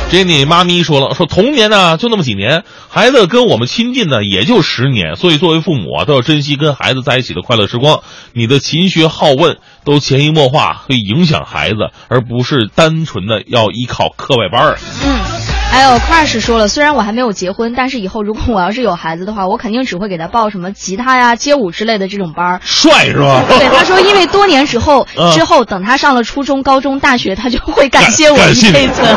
[0.08, 8.02] Jenny 妈咪说了，说童年呢就那么几年，孩子跟我们亲近呢也就十年，所以作为父母啊都要珍惜跟孩子在一起的快乐时光。
[8.32, 14.78] 你的勤学好问都潜移默化会影响孩子，而不是单纯的要依靠课外班儿。
[15.04, 15.20] 嗯，
[15.70, 22.60] 还有 Crush 说了，虽然我还没有结婚，但是以后如果我要是有孩子的话，我肯定只会给他报什么吉他呀、街舞之类的这种班儿。
[22.64, 23.42] 帅是吧？
[23.48, 29.02] 对，他说，因为多年之后， 嗯之后等他上了初中、高中、大学，他就会感谢我一辈子。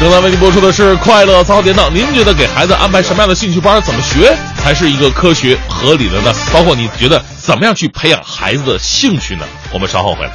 [0.00, 6.32] 正在为您播出的是《快乐早点到》，您觉得给孩子安排什么样的兴趣班，怎么学才是一个科学合理的呢？
[6.52, 9.44] 包括你觉得怎么样去培养孩子的兴趣呢？
[9.72, 10.32] 我们稍后回来。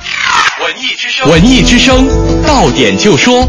[0.59, 3.47] 文艺之声，文艺之声，到点就说。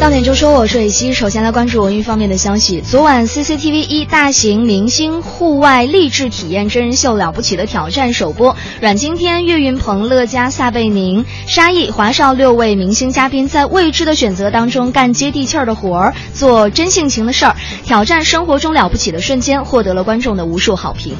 [0.00, 1.12] 到点就说，我是蕊希。
[1.12, 2.80] 首先来关注文娱方面的消息。
[2.80, 21.14] 昨晚 CCTV 一大型明星户外励志体验真人秀《了不起的挑战》首播，阮经天、岳云鹏、乐嘉、撒贝宁、沙溢、华少六位明星嘉宾在未知的选择当中干接地气儿的活儿，做真性情的事儿，挑战生活中了不起的瞬间，获得了观众的无数好评。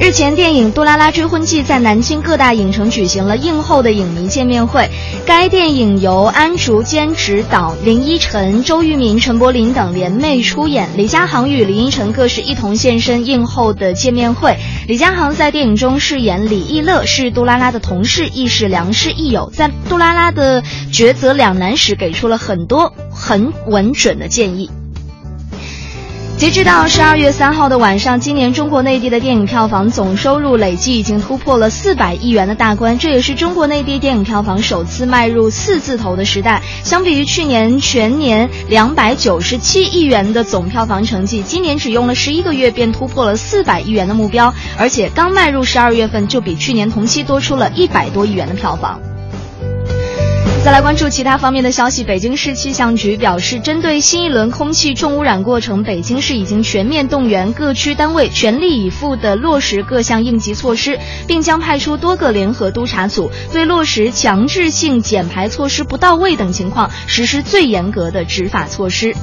[0.00, 4.88] 日前，电影《杜拉拉追婚记》在南京各大影城举行了映后的影迷见面会。
[5.26, 10.88] 该电影由安竹坚执导，林依晨、周渝民、陈柏霖等联袂出演。
[10.96, 14.56] 李佳航与林依晨各是一同现身映后的见面会。
[14.88, 19.52] 李佳航在电影中饰演李易乐，是杜拉拉的同事，亦是良师益友。
[19.54, 24.70] 在杜拉拉的抉择两难时，给出了很多很稳准的建议。
[26.40, 36.62] 截至到十二月三号的晚上，今年中国内地的电影票房总收入累计已经突破了四百亿元的大关，这也是中国内地电影票房首次迈入四字头的时代。
[36.82, 48.98] 相比于去年全年两百九十七亿元的总票房成绩，今年只用了十一个月便突破了四百亿元的目标，而且刚迈入十二月份就比去年同期多出了一百多亿元的票房。
[50.62, 69.14] 再来关注其他方面的消息，北京市气象局表示，针对新一轮空气重污染过程，北京市已经全面动员各区单位全力以赴地落实各项应急措施，并将派出多个联合督查组，对落实强制性减排措施不到位等情况实施最严格的执法措施。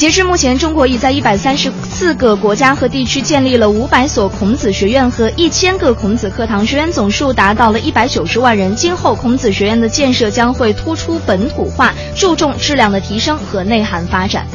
[0.00, 8.74] 截至目前中国已在一百三十四个国家和地区建立了五百所孔子学院和一千个孔子课堂学员总数达到了一百九十万人。
[8.74, 14.46] 今后孔子学院的建设将会突出本土化注重质量的提升和内涵发展。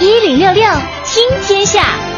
[0.00, 0.64] 一零六六
[1.04, 2.17] 听天下。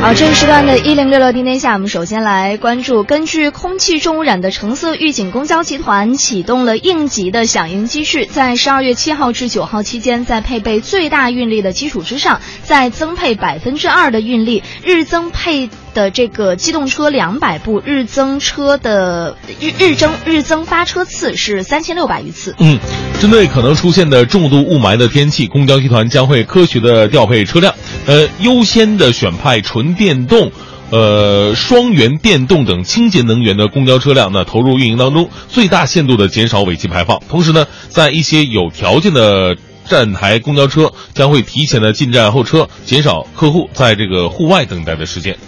[0.00, 22.54] 好，这个时段的一零六六听天下，我们首先来关注，根据空气重污染的橙色预警，公交集团启动了应急的响应机制，在十二月七号至九号期间，在配备最大运力的基础之上，再增配百分之二的运力，日增配的这个机动车两百部，日增车的日日增日增发车次是三千六百余次。
[22.58, 22.78] 嗯，
[23.20, 27.74] 针对可能出现的重度雾霾的天气，公交集团将会科学的调配车辆，
[28.06, 30.50] 呃，优先的选派纯电动。
[30.92, 37.22] 呃，双元电动等清洁能源的公交车辆呢，投入运营当中，最大限度的减少尾气排放。
[37.28, 39.56] 同时呢，在一些有条件的
[39.88, 45.38] 站台公交车将会提前的进站候车，减少客户在这个户外等待的时间。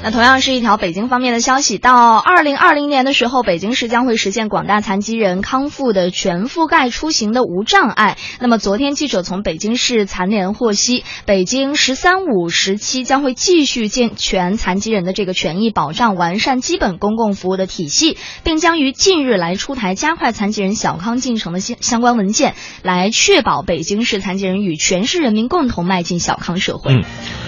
[0.00, 8.16] 那同样是一条北京方面的消息，到二零二零年的时候，北京市将会实现广大残疾人康复的全覆盖出行的无障碍。
[8.38, 26.92] 那么昨天记者从北京市残联获悉，北京“十三五”时期将会继续健全残疾人的这个权益保障，完善基本公共服务的体系，并将于近日来出台加快残疾人小康进程的相相关文件，来确保北京市残疾人与全市人民共同迈进小康社会。
[26.94, 27.04] 嗯，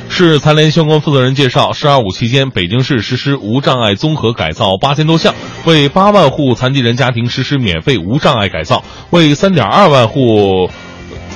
[0.09, 5.35] 市残联相关负责人介绍，“十二五”期间，北京市实施无障碍综合改造八千多项，
[5.67, 10.71] 为八万户残疾人家庭实施免费无障碍改造，为三点二万户。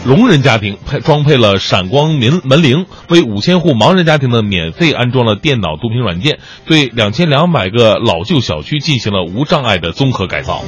[0.06, 10.62] 聋人家庭配装配了闪光门门铃，为五千户盲人家庭呢免费安装了电脑读屏软件，对两千两百个老旧小区进行了无障碍的综合改造。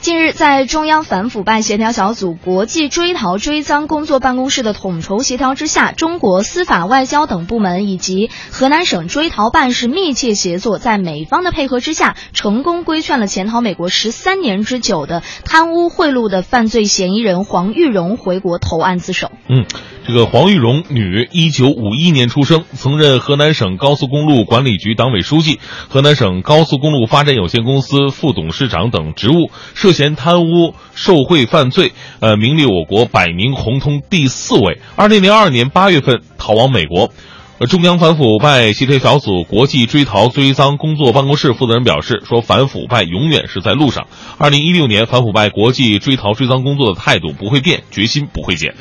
[0.00, 19.30] 近日，在中央反腐败协调小组国际追逃追赃工作办公室的统筹协调之下，中国司法外交等部门以及河南省追逃办是密切协作，在美方的配合之下，成功规劝了潜逃美国十三年之久的贪污贿赂的犯罪嫌疑人黄玉荣回国投案自首。
[19.50, 19.66] 嗯，
[20.06, 34.80] 这个黄玉荣，女，一九五一年出生，曾任河南省高速公路管理局党委书记、河南省高速公路发展有限公司副董事长等职务，涉涉嫌贪污受贿犯罪，呃，名列我国百名红通第四位。
[34.94, 37.12] 二零零二年八月份逃往美国。
[37.58, 44.06] 呃，中央反腐败协调小组国际追逃追赃工作办公室负责人表示，说反腐败永远是在路上。
[44.38, 48.72] 二零一六年反腐败国际追逃追赃工作的态度不会变，决心不会减。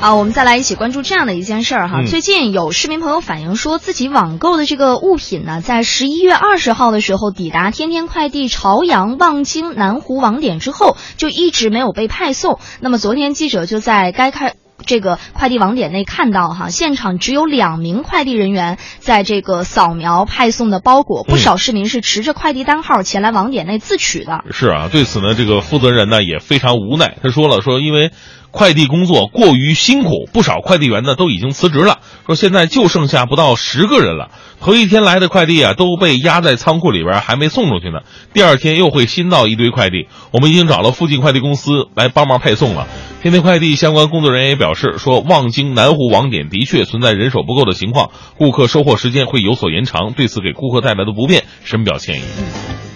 [0.00, 2.00] 啊，我们再来一起关注这样的一件事儿哈。
[2.00, 12.58] 嗯最近有市民朋友反映说，自己网购的这个物品呢，在十一月二十号的时候抵达天天快递朝阳、望京、南湖网点之后，就一直没有被派送。
[12.80, 14.54] 那么昨天记者就在该快。
[14.84, 24.44] 这个快递网点内看到哈，现场只有两名快递人员在这个扫描派送的包裹，不少市民是持着快递单号前来网点内自取的。
[24.50, 27.16] 是啊，对此呢，这个负责人呢也非常无奈。
[27.22, 28.10] 他说了，说因为
[28.50, 34.30] 快递工作过于辛苦，不少快递员呢都已经辞职了，说现在就剩下不到十个人了。
[34.60, 38.00] 头一天来的快递啊都被压在仓库里边，还没送出去呢。
[38.34, 42.86] 第二天又会新到一堆快递，我们已经找了附近快递公司来帮忙配送了。
[43.22, 52.89] 天天快递相关工作人员也表表示，说望京南湖网点的确存在人手不够的情况，顾客收货时间会有所延长，对此给顾客带来的不便深表歉意。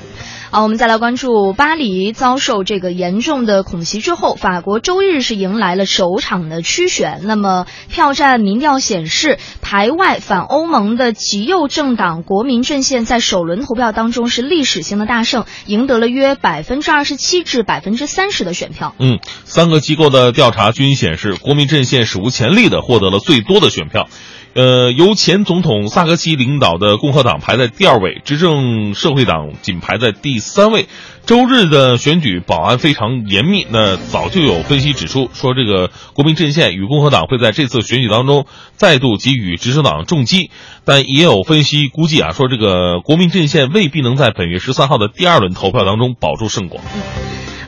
[0.55, 7.23] 好，我们再来关注巴黎遭受这个严重的恐袭之后，法国周日是迎来了首场的区选。
[7.25, 18.95] 那么，票站民调显示，排外反欧盟的极右政党国民阵线在首轮投票当中是历史性的大胜，赢得了约百分之二十七至百分之三十的选票。
[19.01, 24.09] 嗯，三个机构的调查均显示，国民阵线史无前例的获得了最多的选票。
[24.55, 30.87] 呃，由前总统萨科齐领导的共和党排在第二位，执政社会党仅排在第三位。
[31.27, 38.47] 周日的选举保安非常严密，那早就有分析指出，说这个国民阵线与共和党会在这次选举当中
[38.77, 40.51] 再度给予执政党重击，
[40.85, 46.81] 但也有分析估计啊，说这个国民阵线未必能在本月十三号的第二轮投票当中保住胜果。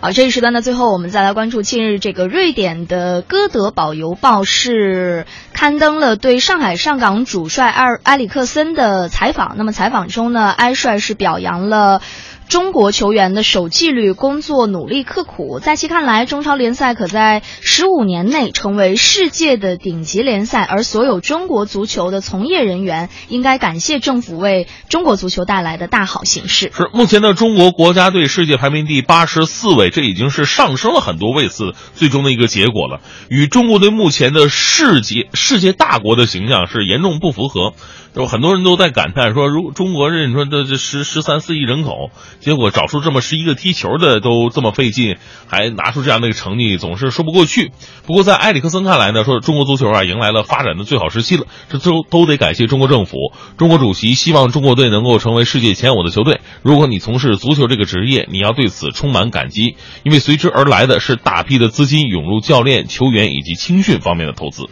[0.00, 9.54] 好，这一时段的最后，我们再来关注近日这个瑞典的哥德堡邮报是刊登了对上海上港主帅埃埃里克森的采访。
[9.56, 12.02] 那么采访中呢，埃帅是表扬了。
[12.48, 26.70] 中国球员的守纪律、工作努力刻苦，在其看来，中超联赛可在十五年内成为世界的顶级联赛，而所有中国足球的从业人员应该感谢政府为中国足球带来的大好形势。
[26.72, 37.72] 是目前的中国国家队世界排名第八十四位，这已经是上升了很多位次，最终的一个结果了，与中国队目前的世界世界大国的形象是严重不符合。
[38.14, 42.10] 有很多人都在感叹说，如中国人说这这十十三四亿人口，
[42.40, 45.16] 结果找出这么十一个踢球的都这么费劲，
[45.46, 47.72] 还拿出这样的一个成绩，总是说不过去。
[48.06, 53.16] 不过在埃里克森看来呢，说中国足球啊迎来了发展的最好时期了，这都都得感谢中国政府。
[53.58, 56.40] 中国主席希望中国队能够成为世界前五的球队。
[56.62, 64.68] 如果你从事足球这个职业，你要对此充满感激，因为随之而来的是大批的资金涌入教练、球员以及青训方面的投资。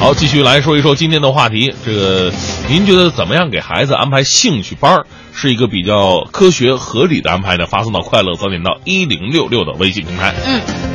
[0.00, 1.74] 好，继续来说一说今天的话题。
[1.84, 2.32] 这个，
[2.70, 7.66] 您觉得怎么样给孩子安排兴趣班儿是一个比较科学合理的安排呢？
[7.66, 10.34] 发送到快乐早点到一零六六的微信平台。
[10.46, 10.89] 嗯。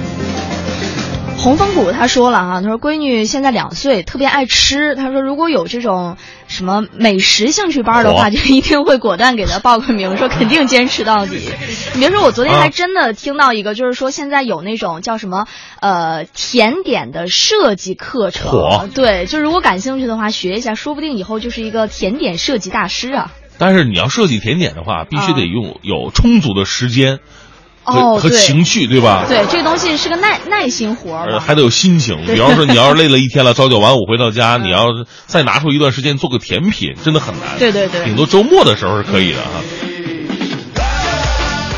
[1.46, 4.96] 红枫谷他说了啊，他说闺女现在两岁，特别爱吃。
[4.96, 6.18] 他说如果有这种
[6.48, 11.52] 什么美食兴趣班的话，就一定会果断给他报个名，说肯定坚持到底。
[11.93, 15.46] 你别说，我昨天还啊真的听到一个，就是说现在有那种叫什么
[15.82, 23.32] 呃甜点的设计课程嚯，对，就如果感兴趣的话，学一下，说不定以后就是一个甜点设计大师啊。
[23.60, 27.20] 但是你要设计甜点的话，必须得用有充足的时间
[27.86, 29.25] 和、和情趣，对吧？
[29.27, 32.25] 对，这个东西是个耐耐心活儿呃，还得有心情。
[32.25, 37.59] 比方说，你要是 累了一天了，朝九晚五回到家，你要是再拿出一段时间做个甜品，真的很难。
[37.59, 39.61] 对对对顶多周末的时候是可以的哈。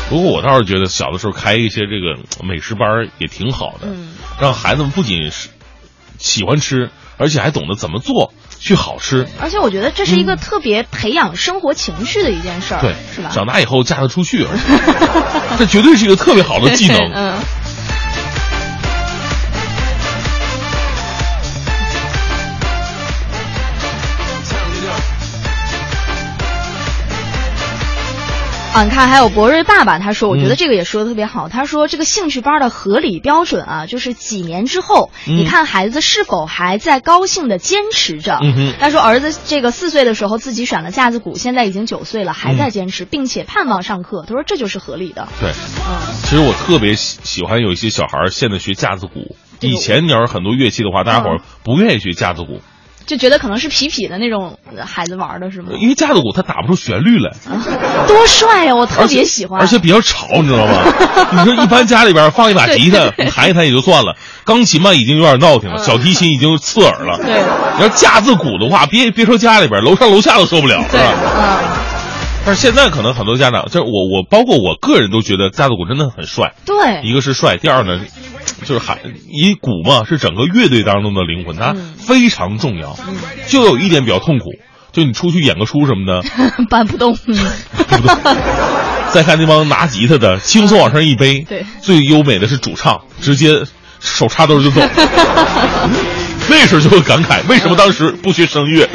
[0.08, 5.50] 不过我倒是觉得小的时候开一些这个美食班也挺好的，嗯让孩子们不仅是
[6.18, 9.26] 喜欢吃，而且还懂得怎么做去好吃。
[9.40, 13.30] 而且我觉得这是一个特别培养生活情趣的一件事儿，对，是吧？
[13.32, 14.56] 长大以后嫁得出去，而
[15.56, 16.98] 且这绝对是一个特别好的技能。
[17.14, 17.38] 嗯。
[28.78, 31.48] 啊，你看，还有博瑞爸爸，他说，我觉得嗯这个也说的特别好。
[31.48, 38.38] 他说，这个兴趣班的合理标准啊，就是几年之后，嗯你看孩子是否还在高兴的坚持着。
[38.40, 44.24] 嗯他说，儿子这个四岁的时候自己选了架子鼓，现在已经九岁了，还在坚持，并且盼望上课。
[44.28, 45.26] 他说，这就是合理的。
[45.40, 49.34] 对，嗯，其实我特别喜喜欢有一些小孩儿现在学架子鼓。
[49.58, 52.60] 以前你要是很多乐器的话，大家伙儿不愿意学架子鼓，
[53.08, 55.70] 就觉得可能是痞痞的那种孩子玩的是吗？
[55.80, 57.32] 因为架子鼓它打不出旋律来，
[58.06, 59.60] 多帅呀、我特别喜欢。
[59.60, 60.82] 而且比较吵，你知道吗？
[61.32, 67.16] 你说一般家里边放一把吉他，弹一弹也就算了，钢琴嘛已经有点闹挺了，嗯小提琴已经刺耳了。
[67.18, 67.42] 对
[67.76, 71.14] 你要架子鼓的话，别别说家里边，楼上楼下都受不了，是对，吧？
[71.38, 71.58] 嗯，
[72.44, 76.52] 但是现在可能很多家长，就是我我包括我个人都觉得架子鼓真的很帅。
[76.66, 78.00] 对，一个是帅，第二呢，
[78.68, 78.98] 就是还
[79.30, 82.98] 以鼓嘛是整个乐队当中的灵魂，它嗯非常重要。
[83.46, 84.44] 就有一点比较痛苦，
[84.92, 86.22] 就你出去演个出什么的，
[86.68, 87.16] 搬不动。
[89.10, 93.62] 再看那帮拿吉他的，轻松往上一背，对最优美的是主唱，直接
[94.00, 94.82] 手插兜就走。
[96.50, 98.86] 那时候就会感慨，为什么当时不学声乐？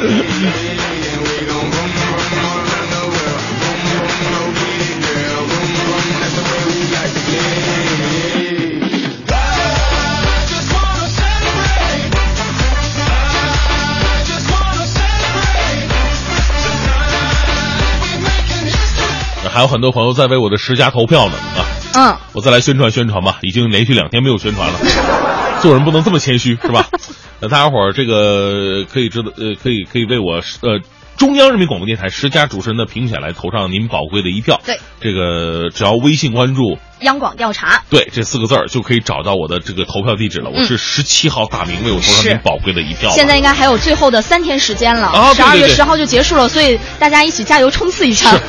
[19.54, 21.62] 还有很多朋友在为我的十佳投票呢啊！
[21.94, 24.80] 嗯，我再来宣传宣传吧，已经连续两天没有宣传了。
[25.62, 26.88] 做人不能这么谦虚，是吧？
[27.38, 30.80] 那大家伙儿这个可以知道，呃，可以可以为我呃
[31.16, 34.60] 中央人民广播电台十佳主持人的评选来投上您宝贵的一票。
[34.66, 37.84] 对，这个只要微信关注央广调查。
[37.88, 40.50] “对”这四个字儿，就可以找到我的这个投票地址了。
[40.50, 43.10] 我是十七号大明，为我投上您宝贵的一票。
[43.10, 48.36] 现在应该还有最后的三天时间了，十二月十号就结束了，所以大家一起加油冲刺一下。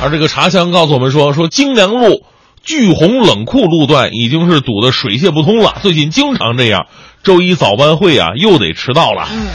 [0.00, 2.24] 而这个茶香告诉我们说，说京良路
[2.62, 6.86] 巨红冷库路段已经是堵得水泄不通了，最近经常这样。
[7.22, 9.26] 周一早班会啊，又得迟到了。
[9.32, 9.48] 嗯，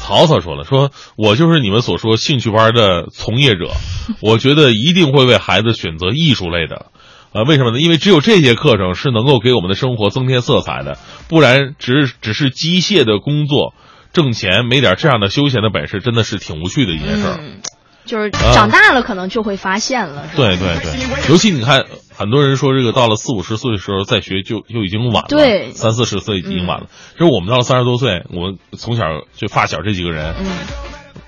[0.00, 3.70] 曹操说了，说我就是你们所说兴趣班的从业者，
[4.20, 6.86] 我觉得一定会为孩子选择艺术类的。
[7.32, 7.78] 呃，为什么呢？
[7.78, 10.98] 因为只有这些课程是能够给我们的生活增添色彩的，
[11.28, 13.74] 不然只只是机械的工作，
[14.12, 17.38] 挣钱没点这样的休闲的本事，真的是挺无趣的一件事儿。
[17.40, 17.60] 嗯，
[18.04, 20.26] 就是长大了可能就会发现了。
[20.34, 21.84] 对对对，尤其你看，
[22.16, 26.86] 很多人说这个到了四五十岁的时候再学就就已经晚了，对三四十岁已经晚了。
[27.12, 29.04] 其实我们到了三十多岁，我们从小
[29.36, 30.46] 就发小这几个人，嗯，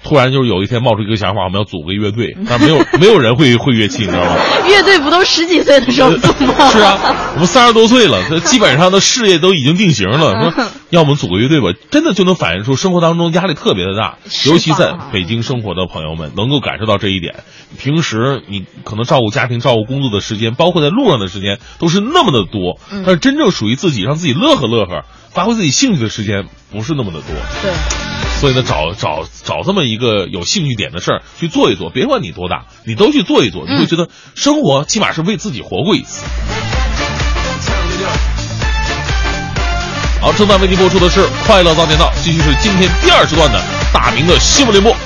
[0.02, 4.36] 突然就是有一天冒出一个想法，我们要组个乐队，但没有 没有人会会乐器，你知道吗？
[4.66, 6.68] 乐队不都十几岁的时候组吗？
[6.70, 6.98] 是啊，
[7.34, 10.50] 我们三十多岁了，这基本上的事业都已经定型了。
[10.52, 17.44] 说要我们组个乐队吧，真的就能反映出生活当中压力特别的大，尤其在北京生活的朋友们能够感受到这一点。
[17.78, 27.34] 平时你可能照顾家庭、照顾工作的时间，包括在路上的时间，都是那么的多，嗯但是真正属于自己让自己乐呵乐呵、发挥自己兴趣的时间不是那么的多。
[27.62, 27.72] 对，
[28.38, 36.26] 所以呢，找找找这么一个有兴趣点的事儿去做一做，别管你多大，你都去做一做，你会觉得生活起码是为自己活过一次。
[40.22, 43.60] 好，正在为您播出的是《快乐早点到》，继续是今天第二时段的
[43.92, 44.96] 大明的新闻联播。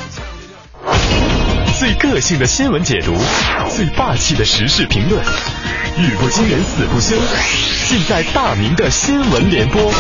[1.79, 3.17] 最个性的新闻解读，
[3.75, 5.19] 最霸气的时事评论，
[5.97, 7.17] 语不惊人死不休，
[7.89, 9.91] 尽在大明的新闻联播。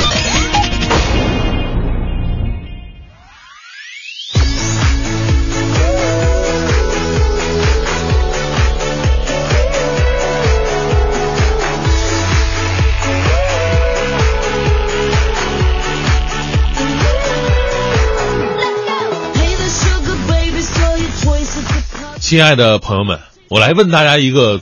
[22.26, 24.60] 亲爱的朋友们，我来问大家一个，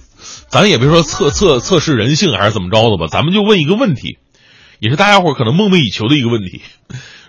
[0.50, 4.18] 咱也别说测测测试人性还是怎么着的吧，咱们就问一个问题，
[4.80, 6.60] 也是大家伙儿可能梦寐以求的一个问题。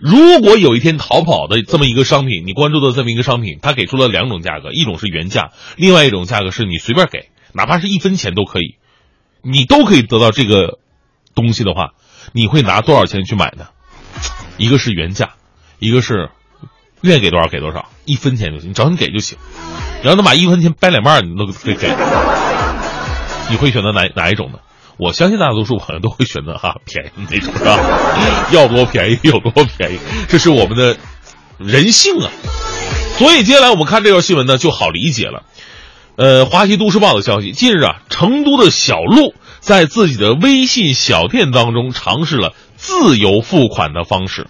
[0.02, 8.76] 如果有一天淘宝的这么一个商品，你关注的这么一个商品，它给出了两种价格，一种是原价，另外一种价格是你随便给，哪怕是一分钱都可以，
[9.42, 10.80] 你都可以得到这个
[11.34, 11.92] 东西的话，
[12.34, 13.68] 你会拿多少钱去买呢？
[14.58, 15.36] 一个是原价，
[15.80, 16.30] 一个是
[17.06, 19.38] 愿意给多少给多少，一分钱就行，你只要你给就行。
[20.02, 21.90] 你要能把一分钱掰两半，你都可以给。
[23.50, 24.60] 你会选择哪哪一种呢？
[24.98, 27.80] 我相信大多数朋友都会选择哈 便宜那种，是吧？
[28.52, 30.98] 要多便宜有多便宜，这是我们的
[31.58, 32.32] 人性啊。
[33.18, 35.44] 所以接下来我们看这条新闻呢，就好理解了。
[36.18, 44.48] 呃，华西都市报的消息，近日啊，成都的小陆在自己的微信小店当中尝试了自由付款的方式。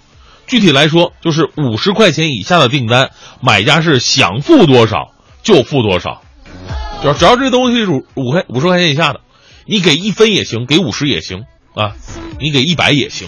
[0.47, 5.11] 具体来说，就是五十块钱以下的订单，买家是想付多少
[5.43, 6.21] 就付多少，
[7.01, 9.21] 只要只要这东西是五五块五十块钱以下的，
[9.65, 11.93] 你给一分也行，给五十也行啊，
[12.39, 13.27] 你给一百也行。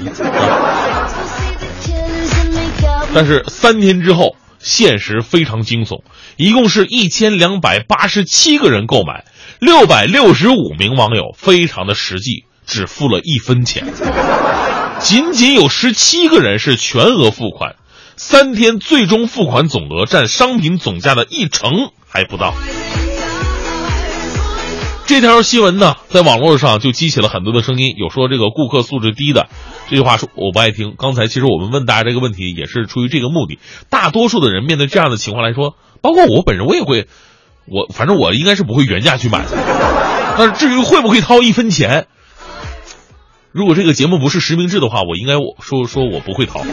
[3.13, 6.01] 但是三天之后，现实非常惊悚，
[6.35, 9.25] 一共是一千两百八十七个人购买，
[9.59, 13.85] 六百六十五名网友非常的实际，只付了一分钱，
[14.99, 17.75] 仅仅有十七个人是全额付款，
[18.15, 22.53] 三天最终付款总额占商品总价的一成还不到。
[25.05, 29.47] 这条新闻呢，在网络上就激起了很多的声音，有说这个顾客素质低的，
[29.89, 30.95] 这句话说我不爱听。
[30.97, 33.59] 刚才其实我们问大家这个问题，也是出于这个目的。
[33.89, 37.07] 大多数的人面对这样的情况来说，包括我本人，我也会，
[37.67, 39.51] 我反正我应该是不会原价去买的。
[40.37, 42.07] 但是至于会不会掏一分钱，
[43.57, 46.61] 如果这个节目不是实名制的话，我应该我说说我不会掏。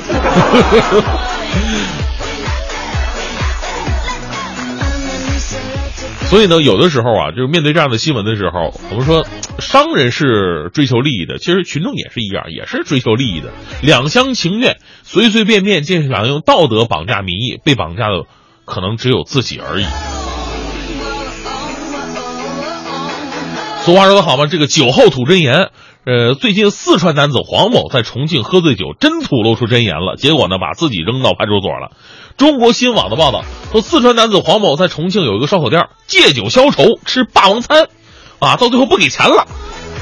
[6.29, 9.27] 所以呢，有的时候啊，就是面对这样的新闻的时候，我们说
[9.61, 13.49] 商人是追求利益的，其实群众也是一样，也是追求利益的，
[13.81, 18.25] 两厢情愿，随随便便就想用道德绑架民意，被绑架的
[18.67, 19.87] 可能只有自己而已。
[23.87, 25.71] 俗话说得好嘛，这个酒后吐真言。
[26.07, 31.97] 呃，最近四川男子黄某在重庆喝醉酒，真吐露出真言了，结果呢，把自己扔到派出所了。
[32.37, 33.43] 中国新网的报道
[33.73, 37.89] 说，四川男子黄某在重庆有一个烧烤店，借酒消愁，吃霸王餐，
[38.39, 39.47] 啊，到最后不给钱了。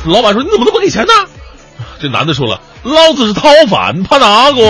[0.04, 1.12] 老板说：“你怎么都不给钱呢？”
[2.02, 4.60] 这男的说了：“老子是讨饭，怕哪个？”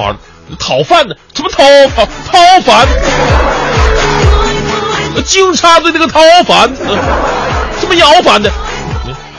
[0.00, 0.16] 啊，
[0.58, 1.62] 讨饭的什么讨
[1.94, 2.88] 讨讨饭？
[5.26, 6.96] 警察队那个讨饭，呃
[7.78, 8.50] 什么要饭的？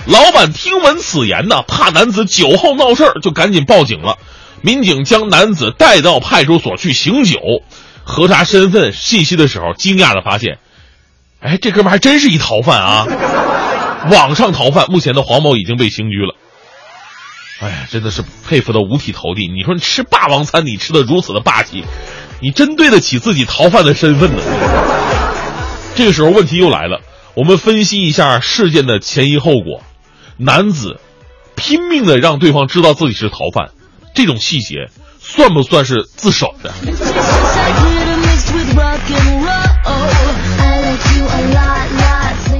[0.05, 4.17] 老板听闻此言呢，怕男子酒后闹事儿，就赶紧报警了。
[4.61, 7.39] 民警将男子带到派出所去醒酒，
[8.03, 10.57] 核查身份信息的时候，惊讶的发现，
[11.39, 13.07] 哎，这哥们还真是一逃犯啊！
[14.11, 16.35] 网上逃犯，目前的黄某已经被刑拘了。
[17.61, 19.47] 哎呀，真的是佩服的五体投地。
[19.47, 21.85] 你说你吃霸王餐，你吃的如此的霸气，
[22.41, 24.41] 你真对得起自己逃犯的身份呢？
[25.95, 26.99] 这个时候问题又来了，
[27.35, 29.81] 我们分析一下事件的前因后果。
[30.43, 30.99] 男子
[31.55, 33.69] 拼命的让对方知道自己是逃犯，
[34.13, 34.89] 这种细节
[35.21, 36.73] 算不算是自首的？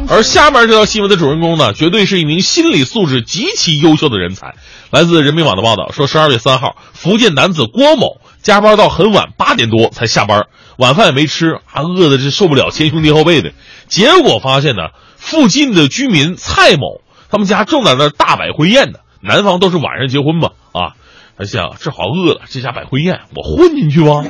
[0.08, 4.54] 而下面这条新闻的主人公呢，绝对是一名心理素质极其优秀的人才。
[4.92, 10.44] 来自人民网的报道说，十二月三号，福建男子郭某加班到很晚，八点多才下班，
[10.78, 13.52] 晚饭也没吃，还饿的是受不了，前胸贴后背的。
[13.88, 14.84] 结果发现呢，
[15.18, 17.02] 附近的居民蔡某
[17.34, 20.94] 他们家正在那大摆婚宴呢，男方都是晚上结婚嘛，啊，
[21.36, 24.24] 他想正好饿了，这家摆婚宴，我混进去吧。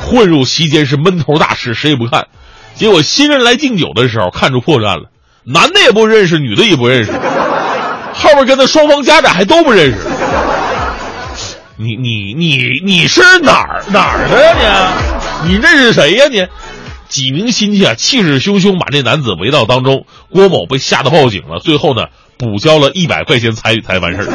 [0.00, 2.28] 混入席间是闷头大吃，谁也不看。
[2.74, 5.10] 结果新人来敬酒的时候，看出破绽了，
[5.44, 7.12] 男的也不认识，女的也不认识，
[8.14, 9.98] 后边跟他双方家长还都不认识。
[11.76, 14.92] 你你你你是哪儿哪儿的呀
[15.44, 15.50] 你？
[15.50, 16.46] 你认识谁呀你？
[17.08, 20.04] 几名亲戚啊，气势汹汹把这男子围到当中。
[20.30, 22.02] 郭某被吓得报警了，最后呢，
[22.36, 24.28] 补交了一百块钱彩礼才完事儿。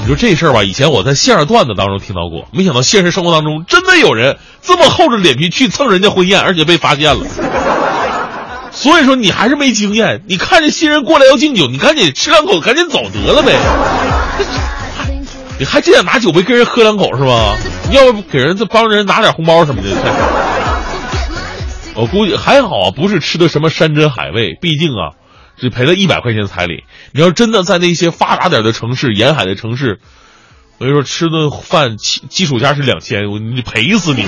[0.00, 7.26] 你说这事儿吧，以前我在相声段子当中听到过，没想到现实生活当中真的有人这么厚着脸皮去蹭人家婚宴，而且被发现了。
[8.72, 13.52] 所以说你还是没经验，你看这新人过来要敬酒，你赶紧吃两口，赶紧走得了呗。
[15.60, 17.54] 你还真想拿酒杯跟人喝两口是吗？
[17.92, 19.90] 要不给人再帮人拿点红包什么的。
[21.94, 25.12] 我估计还好，不是吃的什么山珍海味，毕竟啊，
[25.58, 26.84] 只赔了一百块钱彩礼。
[27.12, 30.00] 你要真的在那些发达点的城市、沿海的城市，
[30.78, 34.24] 我跟你说，吃顿饭基基础价是两千，你赔死你！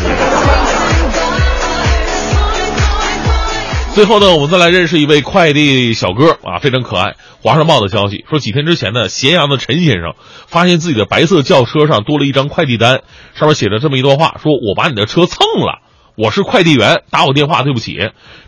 [3.95, 7.14] 最后呢，我们再来认识一位快递小哥啊，非常可爱。
[7.43, 10.14] 华商报的消息说，几天之前呢，咸阳的陈先生
[10.47, 13.03] 发现自己的白色轿车上多了一张快递单，
[13.34, 15.80] 上面写着这么一段话：说我把你的车蹭了，
[16.16, 17.93] 我是快递员，打我电话，对不起。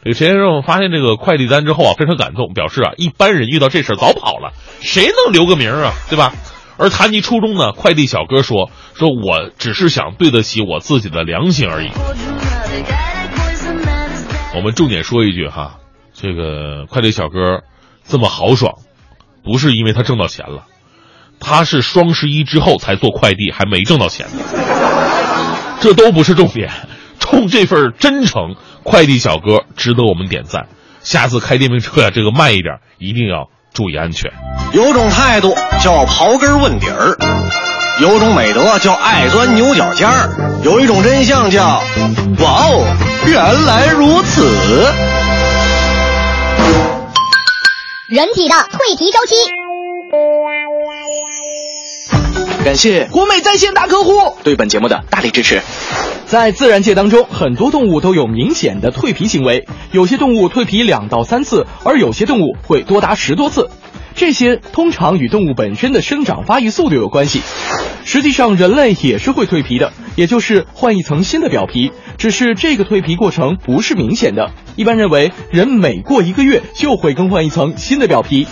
[0.02, 6.32] 这个陈先生发现这个快递单之后啊，非常感动，表示啊，一般人遇到这事儿早跑了，谁能留个名啊，对吧？
[6.78, 11.90] 而谈及初衷呢，快递小哥说：说我只是想对得起我自己的良心而已。
[14.56, 15.78] 我们重点说一句哈，
[16.12, 17.62] 这个快递小哥
[18.06, 18.74] 这么豪爽，
[19.42, 20.66] 不是因为他挣到钱了，
[21.40, 24.42] 他是双十一之后才做快递，还没挣到钱呢。
[25.80, 26.70] 这都不是重点，
[27.18, 30.68] 冲这份真诚，快递小哥值得我们点赞。
[31.02, 34.32] 下次开电瓶车呀，这个慢一点，一定要注意安全。
[34.72, 37.18] 有种态度叫刨根问底儿，
[38.00, 40.28] 有种美德叫爱钻牛角尖儿，
[40.64, 41.80] 有一种真相叫
[42.40, 42.84] 哇哦，
[43.24, 44.42] 原来如此。
[48.08, 49.36] 人体的蜕皮周期。
[52.64, 55.62] 感谢国美在线大客户对本节目的大力支持。
[56.26, 63.70] 在自然界当中，很多动物都有明显的蜕皮行为，有些动物蜕皮两到三次，而有些动物会多达十多次。
[64.14, 67.40] 这些通常与动物本身的生长发育速度有关系。
[68.04, 74.50] 实际上，人类也是会蜕皮的，也就是换一层新的表皮，只是这个蜕皮过程不是明显的。
[74.76, 78.46] 一般认为，人每过一个月就会更换一层新的表皮。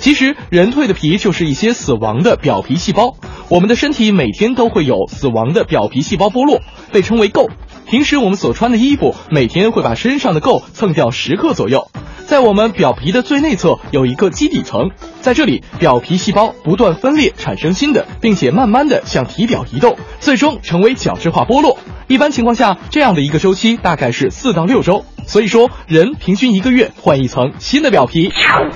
[0.00, 3.16] 其实，人蜕的皮就是一些死亡的表皮细胞。
[3.50, 7.50] 我们的身体每天都会有死亡的表皮细胞剥落，被称为垢。
[7.86, 11.90] 平时我们所穿的衣服，每天会把身上的垢蹭掉十克左右。
[12.26, 14.90] 在我们表皮的最内侧有一个基底层，
[15.20, 21.76] 在这里表皮细胞不断分裂产生新的，并且慢慢的向体表移动，最终成为角质化剥落。
[22.06, 25.04] 一般情况下，这样的一个周期大概是四到六周。
[25.26, 28.32] 所以说，人平均一个月换一层新的表皮。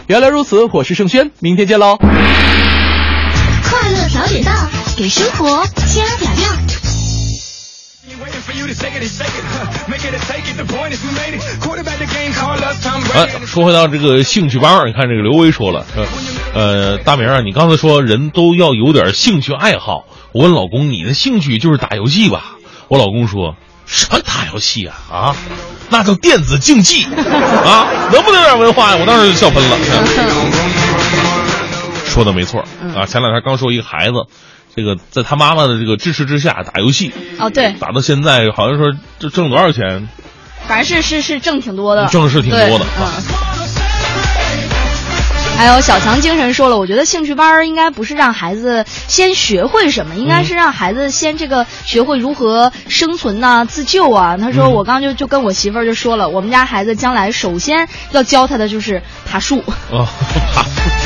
[0.06, 1.96] 原来如此，我是盛轩，明天见喽。
[1.98, 2.10] 快
[3.90, 4.52] 乐早点到，
[4.96, 6.48] 给生活加点料。
[13.14, 16.04] 哎，说回到这个兴趣班，你看这个刘威说了，说，
[16.54, 20.04] 呃，大明啊，你刚才说人都要有点兴趣爱好。
[20.32, 22.56] 我问老公，你的兴趣就是打游戏吧？
[22.88, 23.54] 我老公说，
[23.86, 24.94] 什么打游戏啊？
[25.10, 25.36] 啊，
[25.90, 28.96] 那叫电子竞技啊，能不能有点文化呀？
[29.00, 29.76] 我当时就笑喷了。
[32.14, 34.14] 说的没错啊，前两天刚说一个孩子，
[34.76, 38.86] 这个在他妈妈的这个支持之下打游戏，哦，对，打到现在好像说
[39.18, 40.08] 这挣多少钱？
[40.68, 43.12] 反正是是是挣挺多的，挣是挺多的对嗯。
[45.56, 54.36] 还有小强精神说了，我觉得兴趣班儿应该不是让孩子先学会什么，应该是让孩子先这个学会如何生存呐、自救啊。
[54.36, 59.58] 他说，嗯我刚就就跟我媳妇儿就说了，我们家孩子将来首先要教他的就是爬树。
[59.92, 60.08] 啊，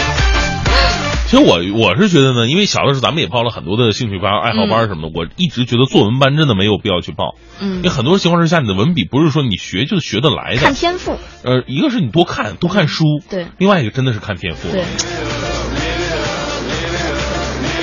[1.29, 14.83] 其实我我是觉得呢，因为小的时候咱们也报了很多的兴趣班、爱好班什么的，我一直觉得作文班真的没有必要去报，嗯因为，很多情况之下，你的文笔不是说你学就学得来的看，天赋，呃，一个是你多看多看书，对另外一个真的是看天赋，对，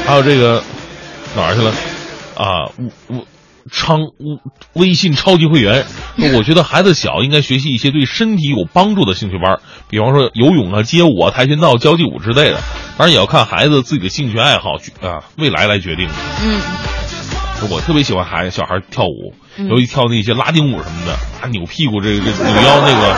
[0.08, 0.64] 还有这个
[1.36, 1.72] 哪儿去了
[2.36, 2.72] 啊？
[2.80, 3.26] 我我
[3.72, 4.40] 昌微
[4.74, 5.86] 微信超级会员，
[6.18, 9.60] 说我觉得孩子小应该学习一些对身体有帮助的兴趣班，
[9.90, 12.60] 比方说游泳啊、街舞啊、跆拳道、交际舞之类的。
[12.98, 16.08] 当然也要看孩子自己的兴趣爱好啊，未来来决定。
[16.44, 16.62] 嗯，
[17.70, 23.16] 我特别喜欢孩子小孩跳舞，嗯尤其跳那些拉丁舞什么的，啊，扭屁股这个这个扭腰那个，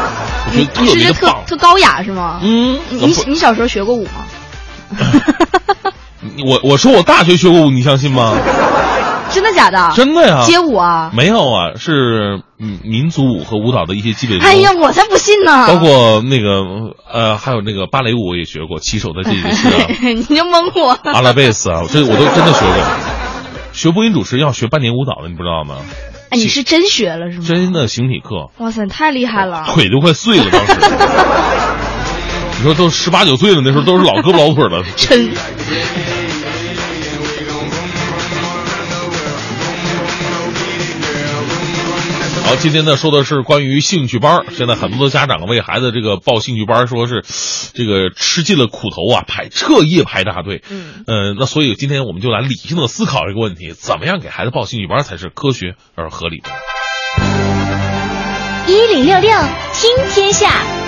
[0.47, 1.43] 我觉得特别的棒。
[1.45, 2.39] 特高雅是吗？
[2.41, 4.25] 嗯，你你小时候学过舞吗？
[6.45, 8.35] 我我说我大学学过舞，你相信吗？
[9.31, 9.91] 真的假的？
[9.95, 11.11] 真的呀，街舞啊？
[11.15, 14.47] 没有啊，是嗯民族舞和舞蹈的一些基本功。
[14.47, 15.67] 哎呀，我才不信呢！
[15.67, 19.87] 包括那个呃，还有那个芭蕾舞我也学过，骑手的这个是啊，
[20.29, 20.97] 你就蒙我。
[21.03, 22.83] 阿拉贝斯啊，这我都真的学过。
[23.73, 25.75] 学播音主持要学半年舞蹈的，你不知道吗？
[26.29, 27.45] 哎，你是真学了是吗？
[27.47, 29.65] 真的形体课，哇塞，太厉害了！
[29.67, 30.73] 腿都快碎了，当时。
[32.59, 34.83] 你说都十八九岁了，那时候都是老胳膊老腿了。
[34.95, 35.29] 真。
[42.47, 44.45] 好，今天呢说的是关于兴趣班。
[44.51, 47.21] 现在很多的家长为孩子这个报兴趣班，说是
[47.73, 50.63] 这个吃尽了苦头啊，排彻夜排大队。
[50.69, 56.49] 嗯，呃，那所以今天我们就来理性的思考一个问题：怎么样给孩子报兴趣班才是科学而合理的？
[58.65, 59.29] 一零六六
[59.73, 60.86] 听天下。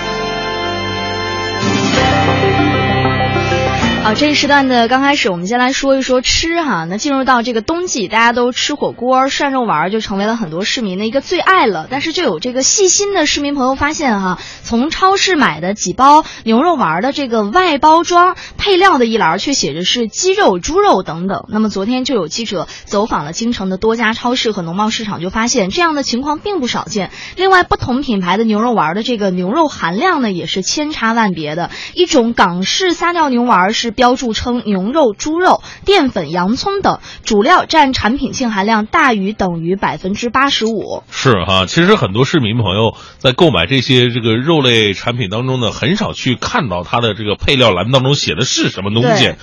[4.16, 6.84] 这一时段的刚开始，我们先来说一说吃哈。
[6.84, 11.86] 那进入到这个冬季，大家都吃火锅、涮肉丸，就成为了很多市民的一个最爱了。
[11.88, 21.44] 但是就有这个细心的市民朋友发现哈，从超市买的几包牛肉丸的这个外包装配料的一栏却写着是鸡肉、猪肉等等。
[21.48, 27.10] 那么昨天就有记者走访了京城的多家超市和农贸市场，就发现这样的情况并不少见。
[27.36, 31.70] 另外，不同品牌的牛肉丸的这个牛肉含量呢，也是千差万别的。
[31.94, 41.02] 一种港式撒尿牛丸是标注称牛肉、猪肉、淀粉、洋葱等，主料占产品净含量大于等于百分之八十五。
[41.10, 49.34] 是哈，其实很多市民朋友在购买这些这个肉类产品当中呢，很少去看到它的这个配料栏当中写的是什么东西。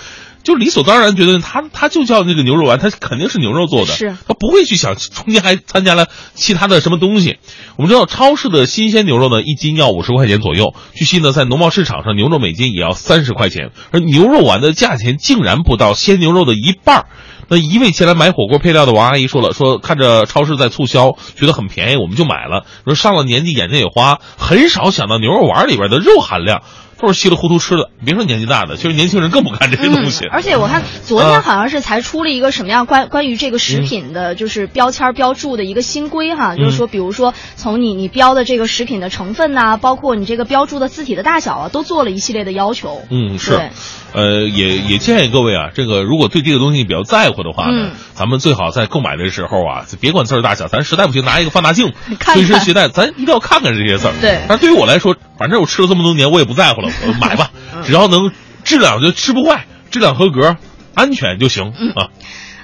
[0.48, 7.38] 就理所当然觉得它它就叫那个牛肉丸，它肯定是牛肉做的，是他不会去想中间还参加了其他的什么东西。
[7.76, 17.06] 我们知道超市的新鲜牛肉呢，一斤要五十块钱左右，据悉呢，在农贸市场上牛肉每斤也要三十块钱，而牛肉丸的价钱竟然不到鲜牛肉的一半儿。
[17.50, 22.66] 那一位前来买火锅配料的王阿姨说了，说看着超市在促销，觉得很便宜，我们就买了。
[22.86, 26.62] 说上了年纪眼睛也花，很少想到牛肉丸里边的肉含量
[27.00, 27.90] 都是稀里糊涂吃的。
[28.06, 30.26] 别说年纪大的，其实年轻人更不看这些东西。
[30.26, 30.30] 嗯。
[30.32, 43.02] 而且我看昨天啊好像是才出了一个什么样关关于这个食品的，就是标签标注的一个新规哈，嗯就是说，比如说从你你标的这个食品的成分呐、包括你这个标注的字体的大小啊，都做了一系列的要求。
[43.10, 43.70] 嗯，是对，
[44.14, 51.94] 呃，也也建议各位啊，这个如果对这个东西比较在乎的话呢，嗯咱们最好在购买的时候啊，别管字儿大小，咱实在不行拿一个放大镜
[52.34, 54.14] 随身携带，咱一定要看看这些字儿。
[54.22, 58.32] 对但是对于我来说，反正我吃了这么多年，我也不在乎了，我买吧， 嗯只要能
[58.64, 60.58] 质量就吃不坏，质量合格，
[60.94, 62.10] 安全就行、嗯啊。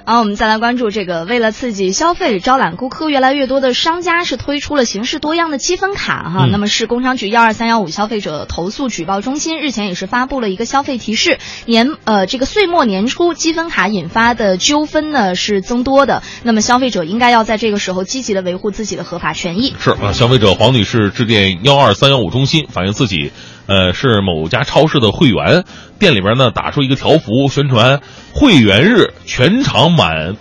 [0.06, 6.44] 然后我们再来关注这个，为了刺激消费、招揽顾客，越来越多的商家是推出了形式多样的积分卡哈。
[6.44, 19.74] 嗯那么市工商局幺二三幺五消费者投诉举报中心日前也是发布了一个消费提示，年呃这个岁末年初积分卡引发的纠纷呢是增多的，那么消费者应该要在这个时候积极的维护自己的合法权益。
[19.80, 23.32] 是啊，消费者黄女士致电幺二三幺五中心，反映自己，
[23.66, 25.64] 呃，是某家超市的会员，
[25.98, 28.00] 店里边呢打出一个条幅，宣传
[28.34, 30.36] 会员日全场满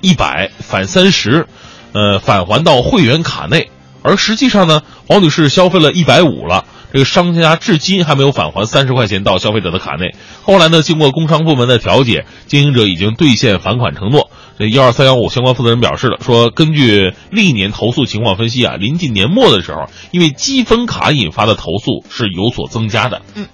[0.00, 1.46] 一百返三十，
[1.92, 3.70] 呃，返还到会员卡内。
[4.02, 10.14] 而实际上呢，黄女士消费了一百五了，这个商家至今还没有返还三十块钱到消费者的卡内。
[10.42, 14.30] 后来呢，经过工商部门的调解，经营者已经兑现返款承诺。
[14.58, 23.22] 这幺二三幺五相关负责人表示了，说根据历年投诉情况分析啊，临近年末的时候，因为积分卡引发的投诉是有所增加的。
[23.34, 23.46] 嗯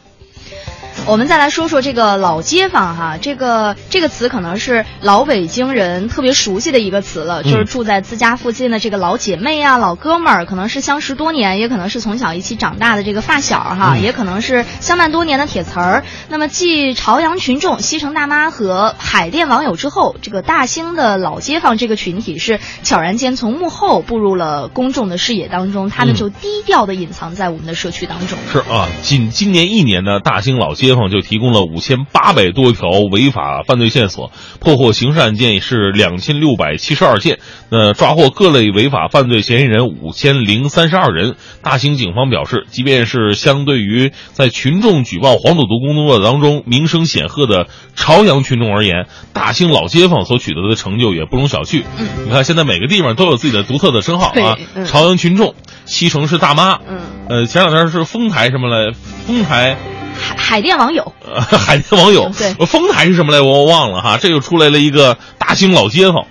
[1.07, 16.05] 我们再来说说这个老街坊哈，这个这个词可能是老北京人特别熟悉的一个词了，嗯就是住在自家附近的这个老姐妹啊、老哥们儿，可能是相识多年，也可能是从小一起长大的这个发小哈，嗯也可能是相伴多年的铁词儿。
[16.29, 28.39] 那么继朝阳群众、西城大妈和海淀网友之后，这个大兴的老街坊这个群体是悄然间从幕后步入了公众的视野当中，他们嗯就低调的隐藏在我们的社区当中。
[28.51, 34.31] 是啊，仅今年一年呢，大兴老街坊就提供了五千八百多条违法犯罪线索，
[34.61, 37.39] 破获刑事案件是两千六百七十二件，
[37.71, 41.37] 那，抓获各类违法犯罪嫌疑人五千零三十二人。
[41.63, 51.83] 大兴警方表示，即便是相对于在群众举报黄赌毒工作当中名声显赫的朝阳群众而言，大兴老街坊所取得的成就也不容小觑。
[52.27, 55.55] 你看，现在每个地方都有自己的独特的称号啊，嗯朝阳群众、
[55.87, 58.93] 西城市大妈，嗯，呃，前两天是丰台什么来？
[59.27, 59.77] 丰台，
[60.25, 61.13] 海海淀网友。
[61.25, 63.41] 呃，海淀网友，对呃丰台是什么来？
[63.41, 64.17] 我忘了哈。
[64.17, 66.27] 这又出来了一个大兴老街坊，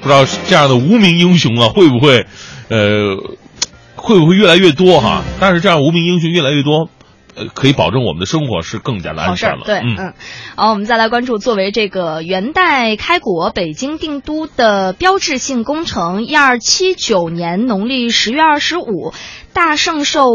[0.00, 2.26] 不知道这样的无名英雄啊，会不会，
[2.68, 3.16] 呃，
[3.96, 5.22] 会不会越来越多哈？
[5.38, 6.88] 但是这样无名英雄越来越多。
[7.36, 9.62] 呃，可以保证我们的生活是更加的安全了。
[9.64, 10.14] 对，嗯，
[10.54, 19.12] 好，我们再来关注作为这个元代开国、北京定都的标志性工程，一二七九年农历十月二十五，
[19.52, 20.28] 大圣寿。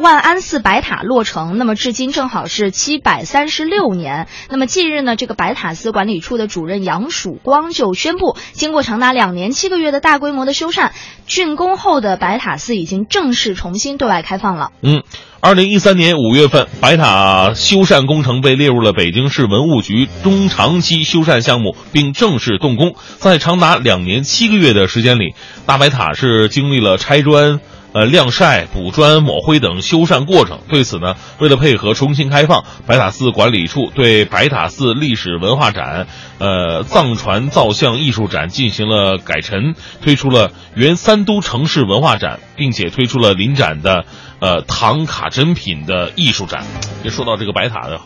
[0.00, 4.28] 万安寺白塔落成，那么至今正好是七百三十六年。
[4.48, 10.92] 那么近日呢，这个白塔寺管理处的主任杨曙光就宣布，经过长达两年七个月的大规模的修缮，
[11.28, 14.70] 竣工后的白塔寺已经正式重新对外开放了。
[14.80, 15.02] 嗯，
[15.40, 22.94] 二零一三年五月份，白塔修缮工程被列入了北京市文物局中长期修缮项目，并正式动工。
[23.18, 25.34] 在长达两年七个月的时间里，
[25.66, 27.60] 大白塔是经历了拆砖。
[27.92, 30.60] 呃，晾晒、补砖、抹灰等修缮过程。
[30.68, 36.06] 对此呢，为了配合重新开放，白塔寺管理处对白塔寺历史文化展、
[36.38, 44.04] 呃藏传造像艺术展进行了改陈，推出了原三都城市文化展，并且推出了临展的
[44.38, 46.64] 呃唐卡珍品的艺术展。
[47.02, 48.00] 也说到这个白塔的。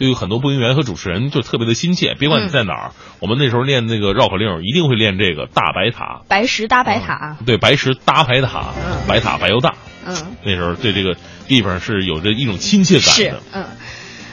[0.00, 8.72] 对于很多播音员和主持人就特别的亲切，别管你在哪儿，我们那时候练那个绕口令，一定会练这个大白塔，白石搭白塔，对，白石搭白塔，
[9.06, 9.74] 白塔白又大，
[10.06, 11.14] 嗯，那时候对这个
[11.46, 13.66] 地方是有着一种亲切感的，嗯。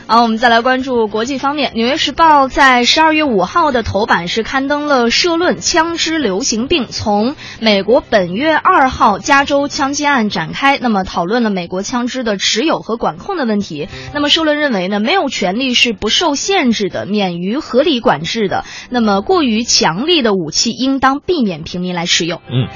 [0.09, 1.71] 好，我们再来关注国际方面。
[1.73, 13.89] 《纽约时报》在十二月五号的头版是刊登了社论：枪支流行病从美国本月二号加州枪击案展开，那么讨论了美国枪支的持有和管控的问题。
[14.13, 18.63] 那么社论认为呢，没有权利是不受限制的，免于合理管制的。
[18.89, 22.41] 那么过于强力的武器应当避免平民来使用。
[22.49, 22.69] 嗯。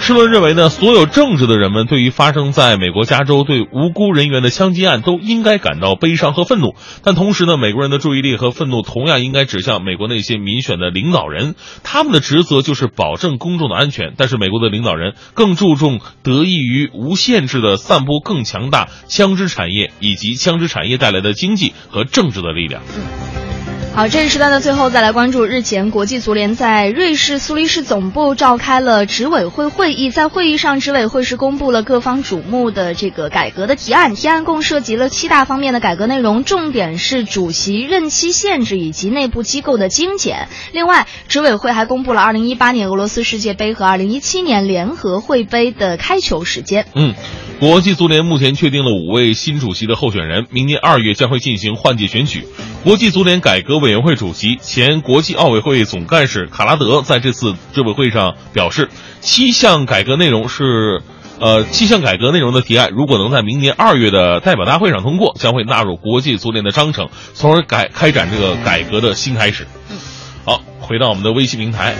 [0.00, 14.14] 社论认为呢，所有正直的人们对于发生在美国加州对无辜人员的枪击案都应该感到悲伤和愤怒，但同时呢，美国人的注意力和愤怒同样应该指向美国那些民选的领导人，他们的职责就是保证公众的安全。
[14.16, 22.82] 但是美国的领导人更注重得益于无限制的散布更强大枪支产业以及枪支产业带来的经济和政治的力量。
[23.98, 25.44] 好，这一时段的最后再来关注。
[25.44, 34.14] 日前，国际足联在瑞士苏黎世总部召开了执委会会议，在会议上，执委会是公布了各方瞩目的这个改革的提案。
[34.14, 40.46] 提案共涉及了七大方面的改革内容，重点是主席任期限制以及内部机构的精简。
[40.72, 46.86] 另外，执委会还公布了二零一八年俄罗斯世界杯和二零一七年联合会杯的开球时间。
[46.94, 47.16] 嗯。
[47.58, 52.46] 国际足联目前确定了五位新主席的候选人，明年二月将会进行换届选举。
[52.84, 61.00] 国际足联改革委委员会主席、前国际奥委会总干事卡拉德在这次执委会上表示，七项改革内容是，
[61.40, 69.66] 呃，七项改革内容的提案，如果能在明年二月的代表大会上通过，将会纳入国际足联的章程，从而改开展这个改革的新开始。
[70.44, 71.94] 好，回到我们的微信平台。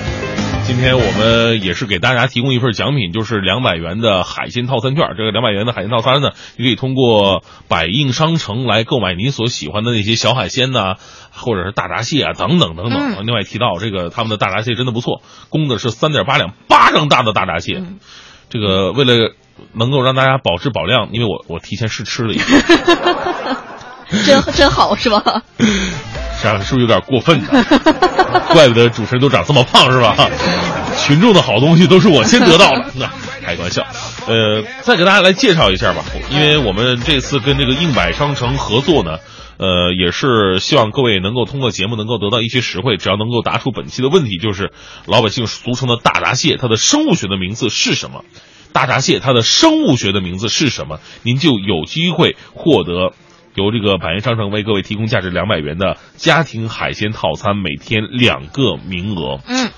[0.66, 5.14] 今天我们也是给大家提供一份奖品，就是两百元的海鲜套餐券。
[5.16, 10.96] 这个两百元的海鲜套餐呢，你可以通过百应商城来购买你所喜欢的那些小海鲜呐，
[11.38, 13.26] 或者是大闸蟹啊，等等等等。
[13.26, 17.82] 另外提到这个他们的大闸蟹真的不错，供的是三点八两巴掌大的大闸蟹。
[18.50, 19.34] 这个为了
[19.72, 23.56] 能够让大家保质保量，因为我我提前试吃了一个，
[24.24, 25.42] 真真好是吧？
[26.40, 27.64] 这样是不是有点过分呢？
[28.50, 30.14] 怪不得主持人都长这么胖是吧？
[30.96, 33.10] 群众的好东西都是我先得到的，那
[33.44, 33.82] 开个玩笑。
[34.26, 39.18] 呃，再给大家来介绍一下吧，因为我们这次跟这个硬百商城合作呢，
[39.58, 42.96] 呃，也是希望各位能够通过节目能够得到一些实惠。
[42.96, 44.72] 只要能够答出本期的问题，就是
[45.06, 48.24] 老百姓俗称的大闸蟹，它的生物学的名字是什么？
[48.72, 51.00] 大闸蟹它的生物学的名字是什么？
[51.22, 53.12] 您就有机会获得。
[53.54, 59.40] 由这个百元商城为各位提供价值两百元的家庭海鲜套餐，每天两个名额。
[59.48, 59.70] 嗯，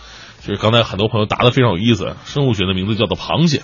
[0.47, 3.63] 就是刚才很多朋友答的非常有意思，生物学的名字叫做螃蟹，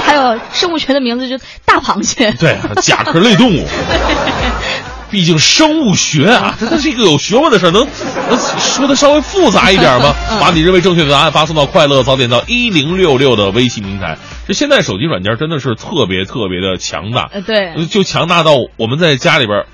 [0.00, 2.32] 还有生物学的名字就大螃蟹。
[2.32, 3.64] 对，甲壳类动物。
[5.10, 7.86] 毕竟生物学啊，它是一个有学问的事儿，能
[8.28, 10.14] 能说的稍微复杂一点吗？
[10.40, 14.18] 把你认为正确的答案发送到“快乐早点到一零六六”的微信平台。
[14.46, 19.64] 这现在手机软件真的是特别特别的强大，呃，对，就强大到我们在家里边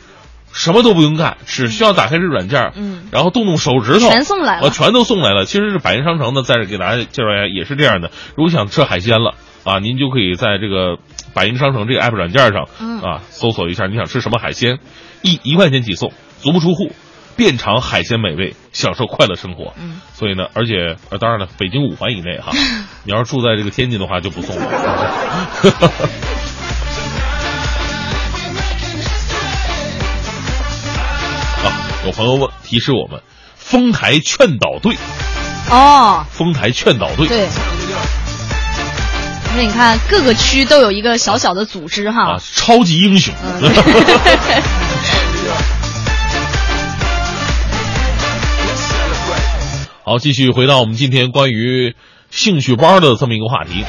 [0.52, 5.44] 什么都不用干，只需要打开这软件，嗯，然后动动手指头，全送来了，全都送来了。
[5.44, 8.10] 其实是百元商城呢，在这给大家介绍一下，也是这样的。
[8.36, 9.34] 如果想吃海鲜了
[9.64, 10.98] 啊，您就可以在这个
[11.34, 12.62] 百元商城这个 app 软件上，
[13.02, 14.78] 啊，搜索一下你想吃什么海鲜。
[15.26, 16.92] 一一块钱起送，足不出户，
[17.34, 19.74] 遍尝海鲜美味，享受快乐生活。
[19.76, 22.52] 嗯，所以呢，而且呃，当然了，北京五环以内哈，
[23.02, 24.64] 你要是住在这个天津的话就不送了。
[31.64, 31.72] 啊，
[32.06, 33.20] 有朋友问提示我们，
[33.56, 34.96] 丰台劝导队
[35.68, 37.26] 哦，丰台劝导队。
[37.26, 37.48] 对。
[39.56, 42.34] 那你看，各个区都有一个小小的组织哈。
[42.34, 43.34] 啊，超级英雄。
[43.42, 43.62] 嗯
[50.08, 51.96] 好，继续回到我们今天关于
[52.30, 53.84] 兴趣班的这么一个话题。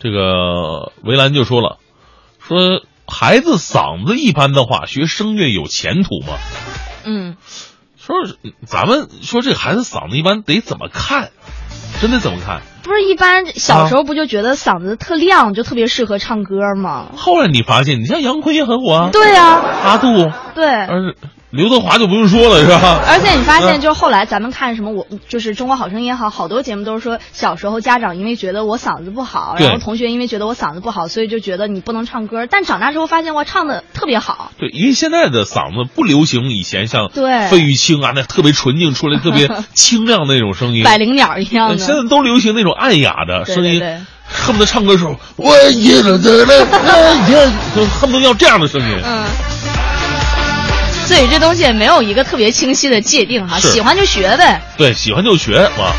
[0.00, 1.78] 这个围兰就说了，
[2.40, 6.38] 说孩子嗓子一般的话，学声乐有前途吗？
[7.04, 7.36] 嗯，
[7.96, 8.16] 说
[8.66, 11.30] 咱们说这孩子嗓子一般得怎么看？
[12.00, 12.62] 真的怎么看？
[12.82, 17.12] 不是一般小时候不就觉得嗓子特亮，就特别适合唱歌吗？
[17.16, 19.10] 后来你发现，你像杨坤也很火啊。
[19.12, 20.08] 对呀、阿杜，
[20.56, 20.66] 对。
[20.66, 21.14] 而
[21.54, 23.00] 刘德华就不用说了，是吧？
[23.06, 32.46] 而且你发现，就是后来咱们看什么，我就是《中国好声音》也好，好多节目都是说，小时候家长因为觉得我嗓子不好，然后同学因为觉得我嗓子不好，所以就觉得你不能唱歌。
[32.50, 34.50] 但长大之后发现，我唱的特别好。
[34.58, 41.78] 对，因为现在的嗓子不流行以前像对费玉清啊，那特别纯净出来特别清亮的那种声音， 百灵鸟一样的。
[41.78, 48.98] 现在都流行那种暗哑的声音，对对恨不得唱歌的时候，我也了的了，哎呀， 就恨不得要这样的声音。
[49.04, 49.24] 嗯。
[51.06, 54.62] 所以这东西也没有一个特别清晰的界定哈，喜欢就学呗。
[54.76, 55.92] 对，喜欢就学啊。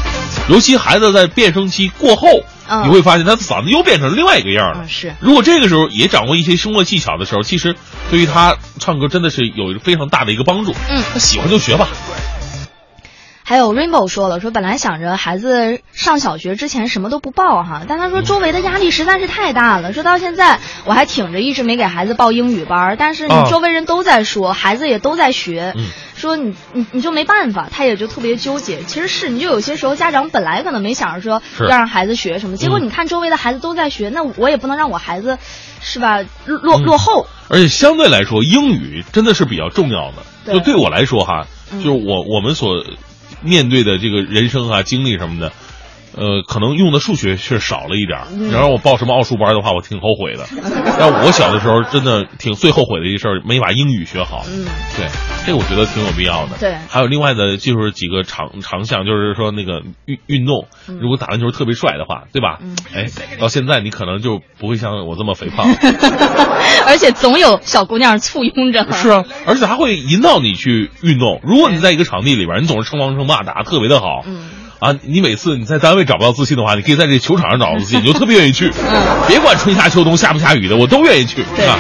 [0.50, 2.28] 尤其孩子在变声期过后，
[2.68, 4.82] 嗯你会发现他嗓子又变成另外一个样了。
[4.82, 7.76] 嗯是如果这个时候也掌握一些声乐技巧的时候，其实
[8.12, 10.74] 对于他唱歌真的是有非常大的一个帮助。
[10.90, 11.88] 嗯他喜欢就学吧。
[13.48, 25.86] 还有 Rainbow 说了，说本来想着孩子上小学之前什么都不报哈，但他说周围的压力实在是太大了，说到现在我还挺着一直没给孩子报英语班儿，但是你啊周围人都在说，孩子也都在学，嗯
[26.16, 28.82] 说你你你就没办法，他也就特别纠结。
[28.82, 35.38] 其实是你就有些时候家长本来可能没想着说要让孩子学什么，结果嗯你看周围的孩子都在学，那我也不能让我孩子
[35.82, 37.28] 是吧落嗯落后。
[37.48, 40.24] 而且相对来说，英语真的是比较重要的。
[40.46, 42.84] 对就对我来说哈，嗯就是我我们所
[43.46, 45.54] 面对的这个人生啊、经历什么的，
[46.16, 50.46] 呃，可能用的数学是少了一点然后我报什么奥数班的话，我挺后悔的。
[50.98, 54.44] 但我小的时候真的挺最后悔的一事儿，没把英语学好。
[54.48, 55.08] 嗯，对，
[55.46, 56.58] 这个我觉得挺有必要的。
[56.60, 62.60] 对还有另外的就是几个长长项，就是说那个运运动，嗯如果打篮球特别帅的话，对吧？
[62.62, 63.06] 嗯哎，
[63.40, 65.68] 到现在你可能就不会像我这么肥胖。
[66.88, 68.86] 而且总有小姑娘簇拥着。
[68.94, 71.42] 是啊，而且还会引导你去运动。
[71.44, 74.46] 如果你在一个场地里边，你总是称王称霸，打得特别的好，嗯
[74.80, 78.70] 啊，你每次你在单位找不到自信的话，你可以在这球场上找到自信，你就特别愿意去。
[78.70, 81.42] 嗯 别管春夏秋冬下不下雨的，我都愿意去。
[81.42, 81.80] 嗯对啊，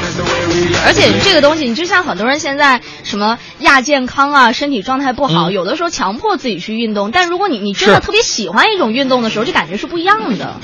[0.85, 10.55] 而且这个东西，你就像很多人现在什么亚健康啊，身体状态不好，嗯有的时候强迫自己去运动，但如果你你真的特别喜欢一种运动的时候，这感觉是不一样的。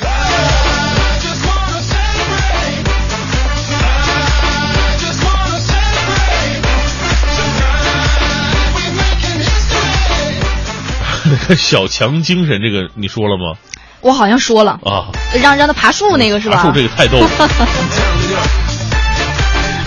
[11.58, 13.58] 小强精神，这个你说了吗？
[14.02, 15.12] 我好像说了，啊，
[15.42, 16.58] 让让他爬树那个是吧？
[16.58, 17.30] 爬树这个太逗了。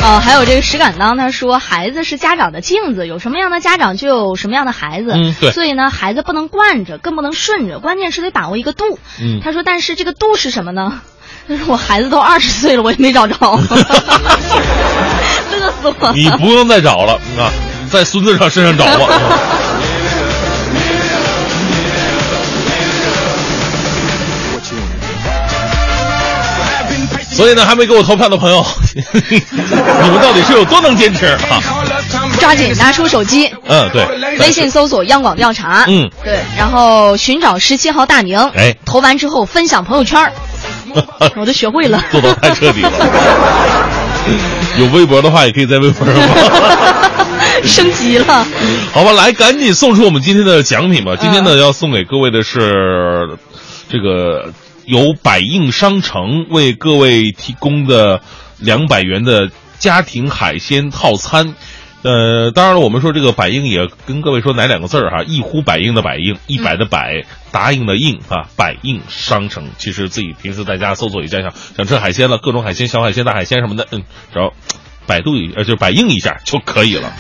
[0.02, 5.12] 呃，还有这个石敢当，他说孩子是家长的镜子，有什么样的家长就有什么样的孩子。
[5.14, 8.98] 嗯对所以呢，孩子不能惯着，更不能顺着，关键是得把握一个度。
[9.18, 11.00] 嗯他说，但是这个度是什么呢？
[11.48, 13.34] 他说我孩子都二十岁了，我也没找着，
[15.58, 16.12] 乐死我了。
[16.14, 17.50] 你不用再找了啊，
[17.90, 19.08] 在孙子上身上找吧。
[27.34, 28.64] 所以呢，还没给我投票的朋友，
[28.94, 31.60] 你们到底是有多能坚持啊？
[32.38, 34.06] 抓紧拿出手机，嗯，对，
[34.38, 40.32] 微信搜索央广调查，嗯，对，然后寻找十七号大明，哎投完之后分享朋友圈儿，
[41.36, 42.04] 我都学会了。
[42.10, 42.90] 做到太彻底了。
[44.78, 47.14] 有微博的话，也可以在微博上发。
[47.64, 48.46] 升级了，
[48.92, 51.16] 好吧，来，赶紧送出我们今天的奖品吧。
[51.20, 53.38] 今天呢，要送给各位的是
[53.88, 54.52] 这个
[54.86, 58.20] 由百应商城为各位提供的
[58.58, 61.54] 两百元的家庭海鲜套餐。
[62.02, 65.22] 呃，当然了，我们说这个百应也跟各位说哪两个字儿哈？
[65.22, 69.70] 一呼百应的百应，一百的百，答应的应啊，百应商城。
[69.78, 74.02] 其实自己平时在家搜索一下，想想吃海鲜了，各种海鲜、小海鲜、大海鲜什么的，嗯，
[74.34, 74.52] 只要
[75.06, 77.10] 百度一呃，就百应一下就可以了。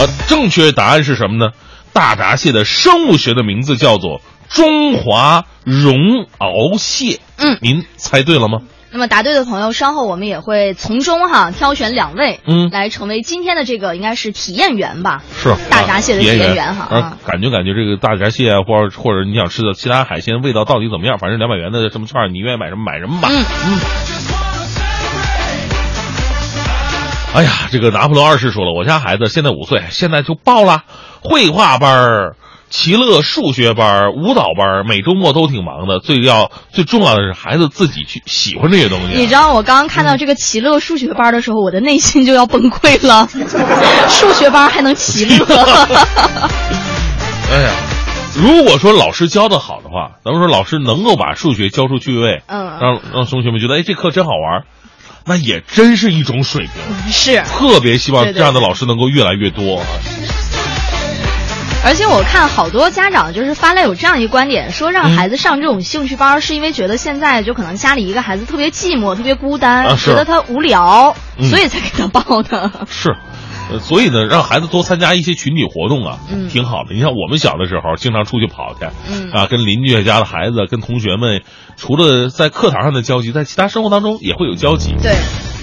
[0.00, 1.52] 呃，正确答案是什么呢？
[1.92, 7.20] 大闸蟹的生物学的名字叫做中华绒螯蟹。
[7.36, 8.58] 嗯您猜对了吗？
[8.90, 15.22] 那么答对的朋友，稍后我们也会从中哈挑选两位，嗯来成为今天的这个应该是体验员吧？
[15.36, 21.18] 是大闸蟹的体验员哈啊啊，感觉感觉这个大闸蟹啊，或者或者你想吃的其他海鲜味道到底怎么样？
[21.18, 23.28] 反正两百元的什么券，你愿意买什么买什么吧。
[23.30, 23.78] 嗯嗯。
[27.34, 30.84] 哎呀，这个拿破仑二世说了，我家孩子现在五岁，现在就报了
[31.20, 32.36] 绘画班儿、
[32.70, 36.00] 齐乐数学班、舞蹈班，每周末都挺忙的。
[36.00, 39.12] 最要最重要的是孩子自己去喜欢这些东西、啊。
[39.14, 43.28] 你知道我刚刚看到这个齐乐数学班的时候，我的内心就要崩溃了。
[44.08, 45.44] 数学班还能齐乐？
[47.50, 47.72] 哎呀，
[48.36, 54.64] 如果说老师教的好的话，咱们说老师能够把数学教出趣味，嗯让让同学们觉得哎这课真好玩，
[55.24, 57.10] 那也真是一种水平。
[57.10, 59.86] 是，特别希望这样的老师能够越来越多啊。
[61.84, 72.70] 而且我看好多家长就是发来有这样一个观点，说让嗯孩子上这种兴趣班，是因为觉得现在就可能家里一个孩子特别寂寞、特别孤单，啊觉得他无聊，嗯所以才给他报的。
[72.90, 73.16] 是，
[73.70, 76.94] 呃，所以呢，让孩子多参加一些群体活动啊，嗯挺好的。
[76.94, 81.42] 你像我们小的时候，经常出去跑去，嗯啊，跟邻居家的孩子、跟同学们，
[81.76, 84.94] 除了在课堂上的交集，在其他生活当中也会有交集。
[85.00, 85.14] 对，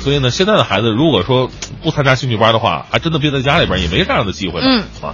[0.01, 1.51] 所以呢，现在的孩子如果说
[1.83, 4.65] 不参加兴趣班的话，还真的憋在家里边也没这样的机会了。
[4.65, 5.13] 嗯啊。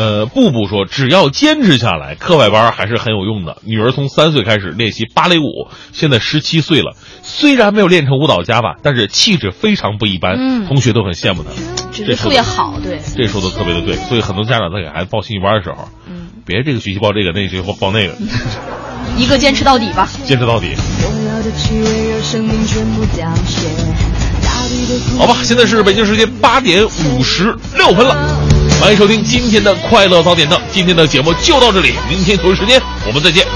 [0.00, 3.58] 呃，布布说，只要坚持下来，课外班还是很有用的。
[3.66, 11.50] 女儿从三岁开始练习芭蕾舞，现在十七岁了，虽然没有练成舞蹈家吧，但是气质非常不一般，嗯同学都很羡慕她。
[11.92, 18.16] 这特别好，对，这说的特别的对，所以很多家长在给孩子报兴趣班的时候，嗯，别这个学期报这个，那个学期报报那个，
[19.18, 20.08] 一个坚持到底吧。
[20.24, 20.68] 坚持到底。
[25.18, 28.16] 好吧，现在是北京时间八点五十六分了，
[28.80, 30.58] 欢迎收听今天的快乐早点到。
[30.70, 33.46] 今天的节目就到这里，明天同一时间我们再见。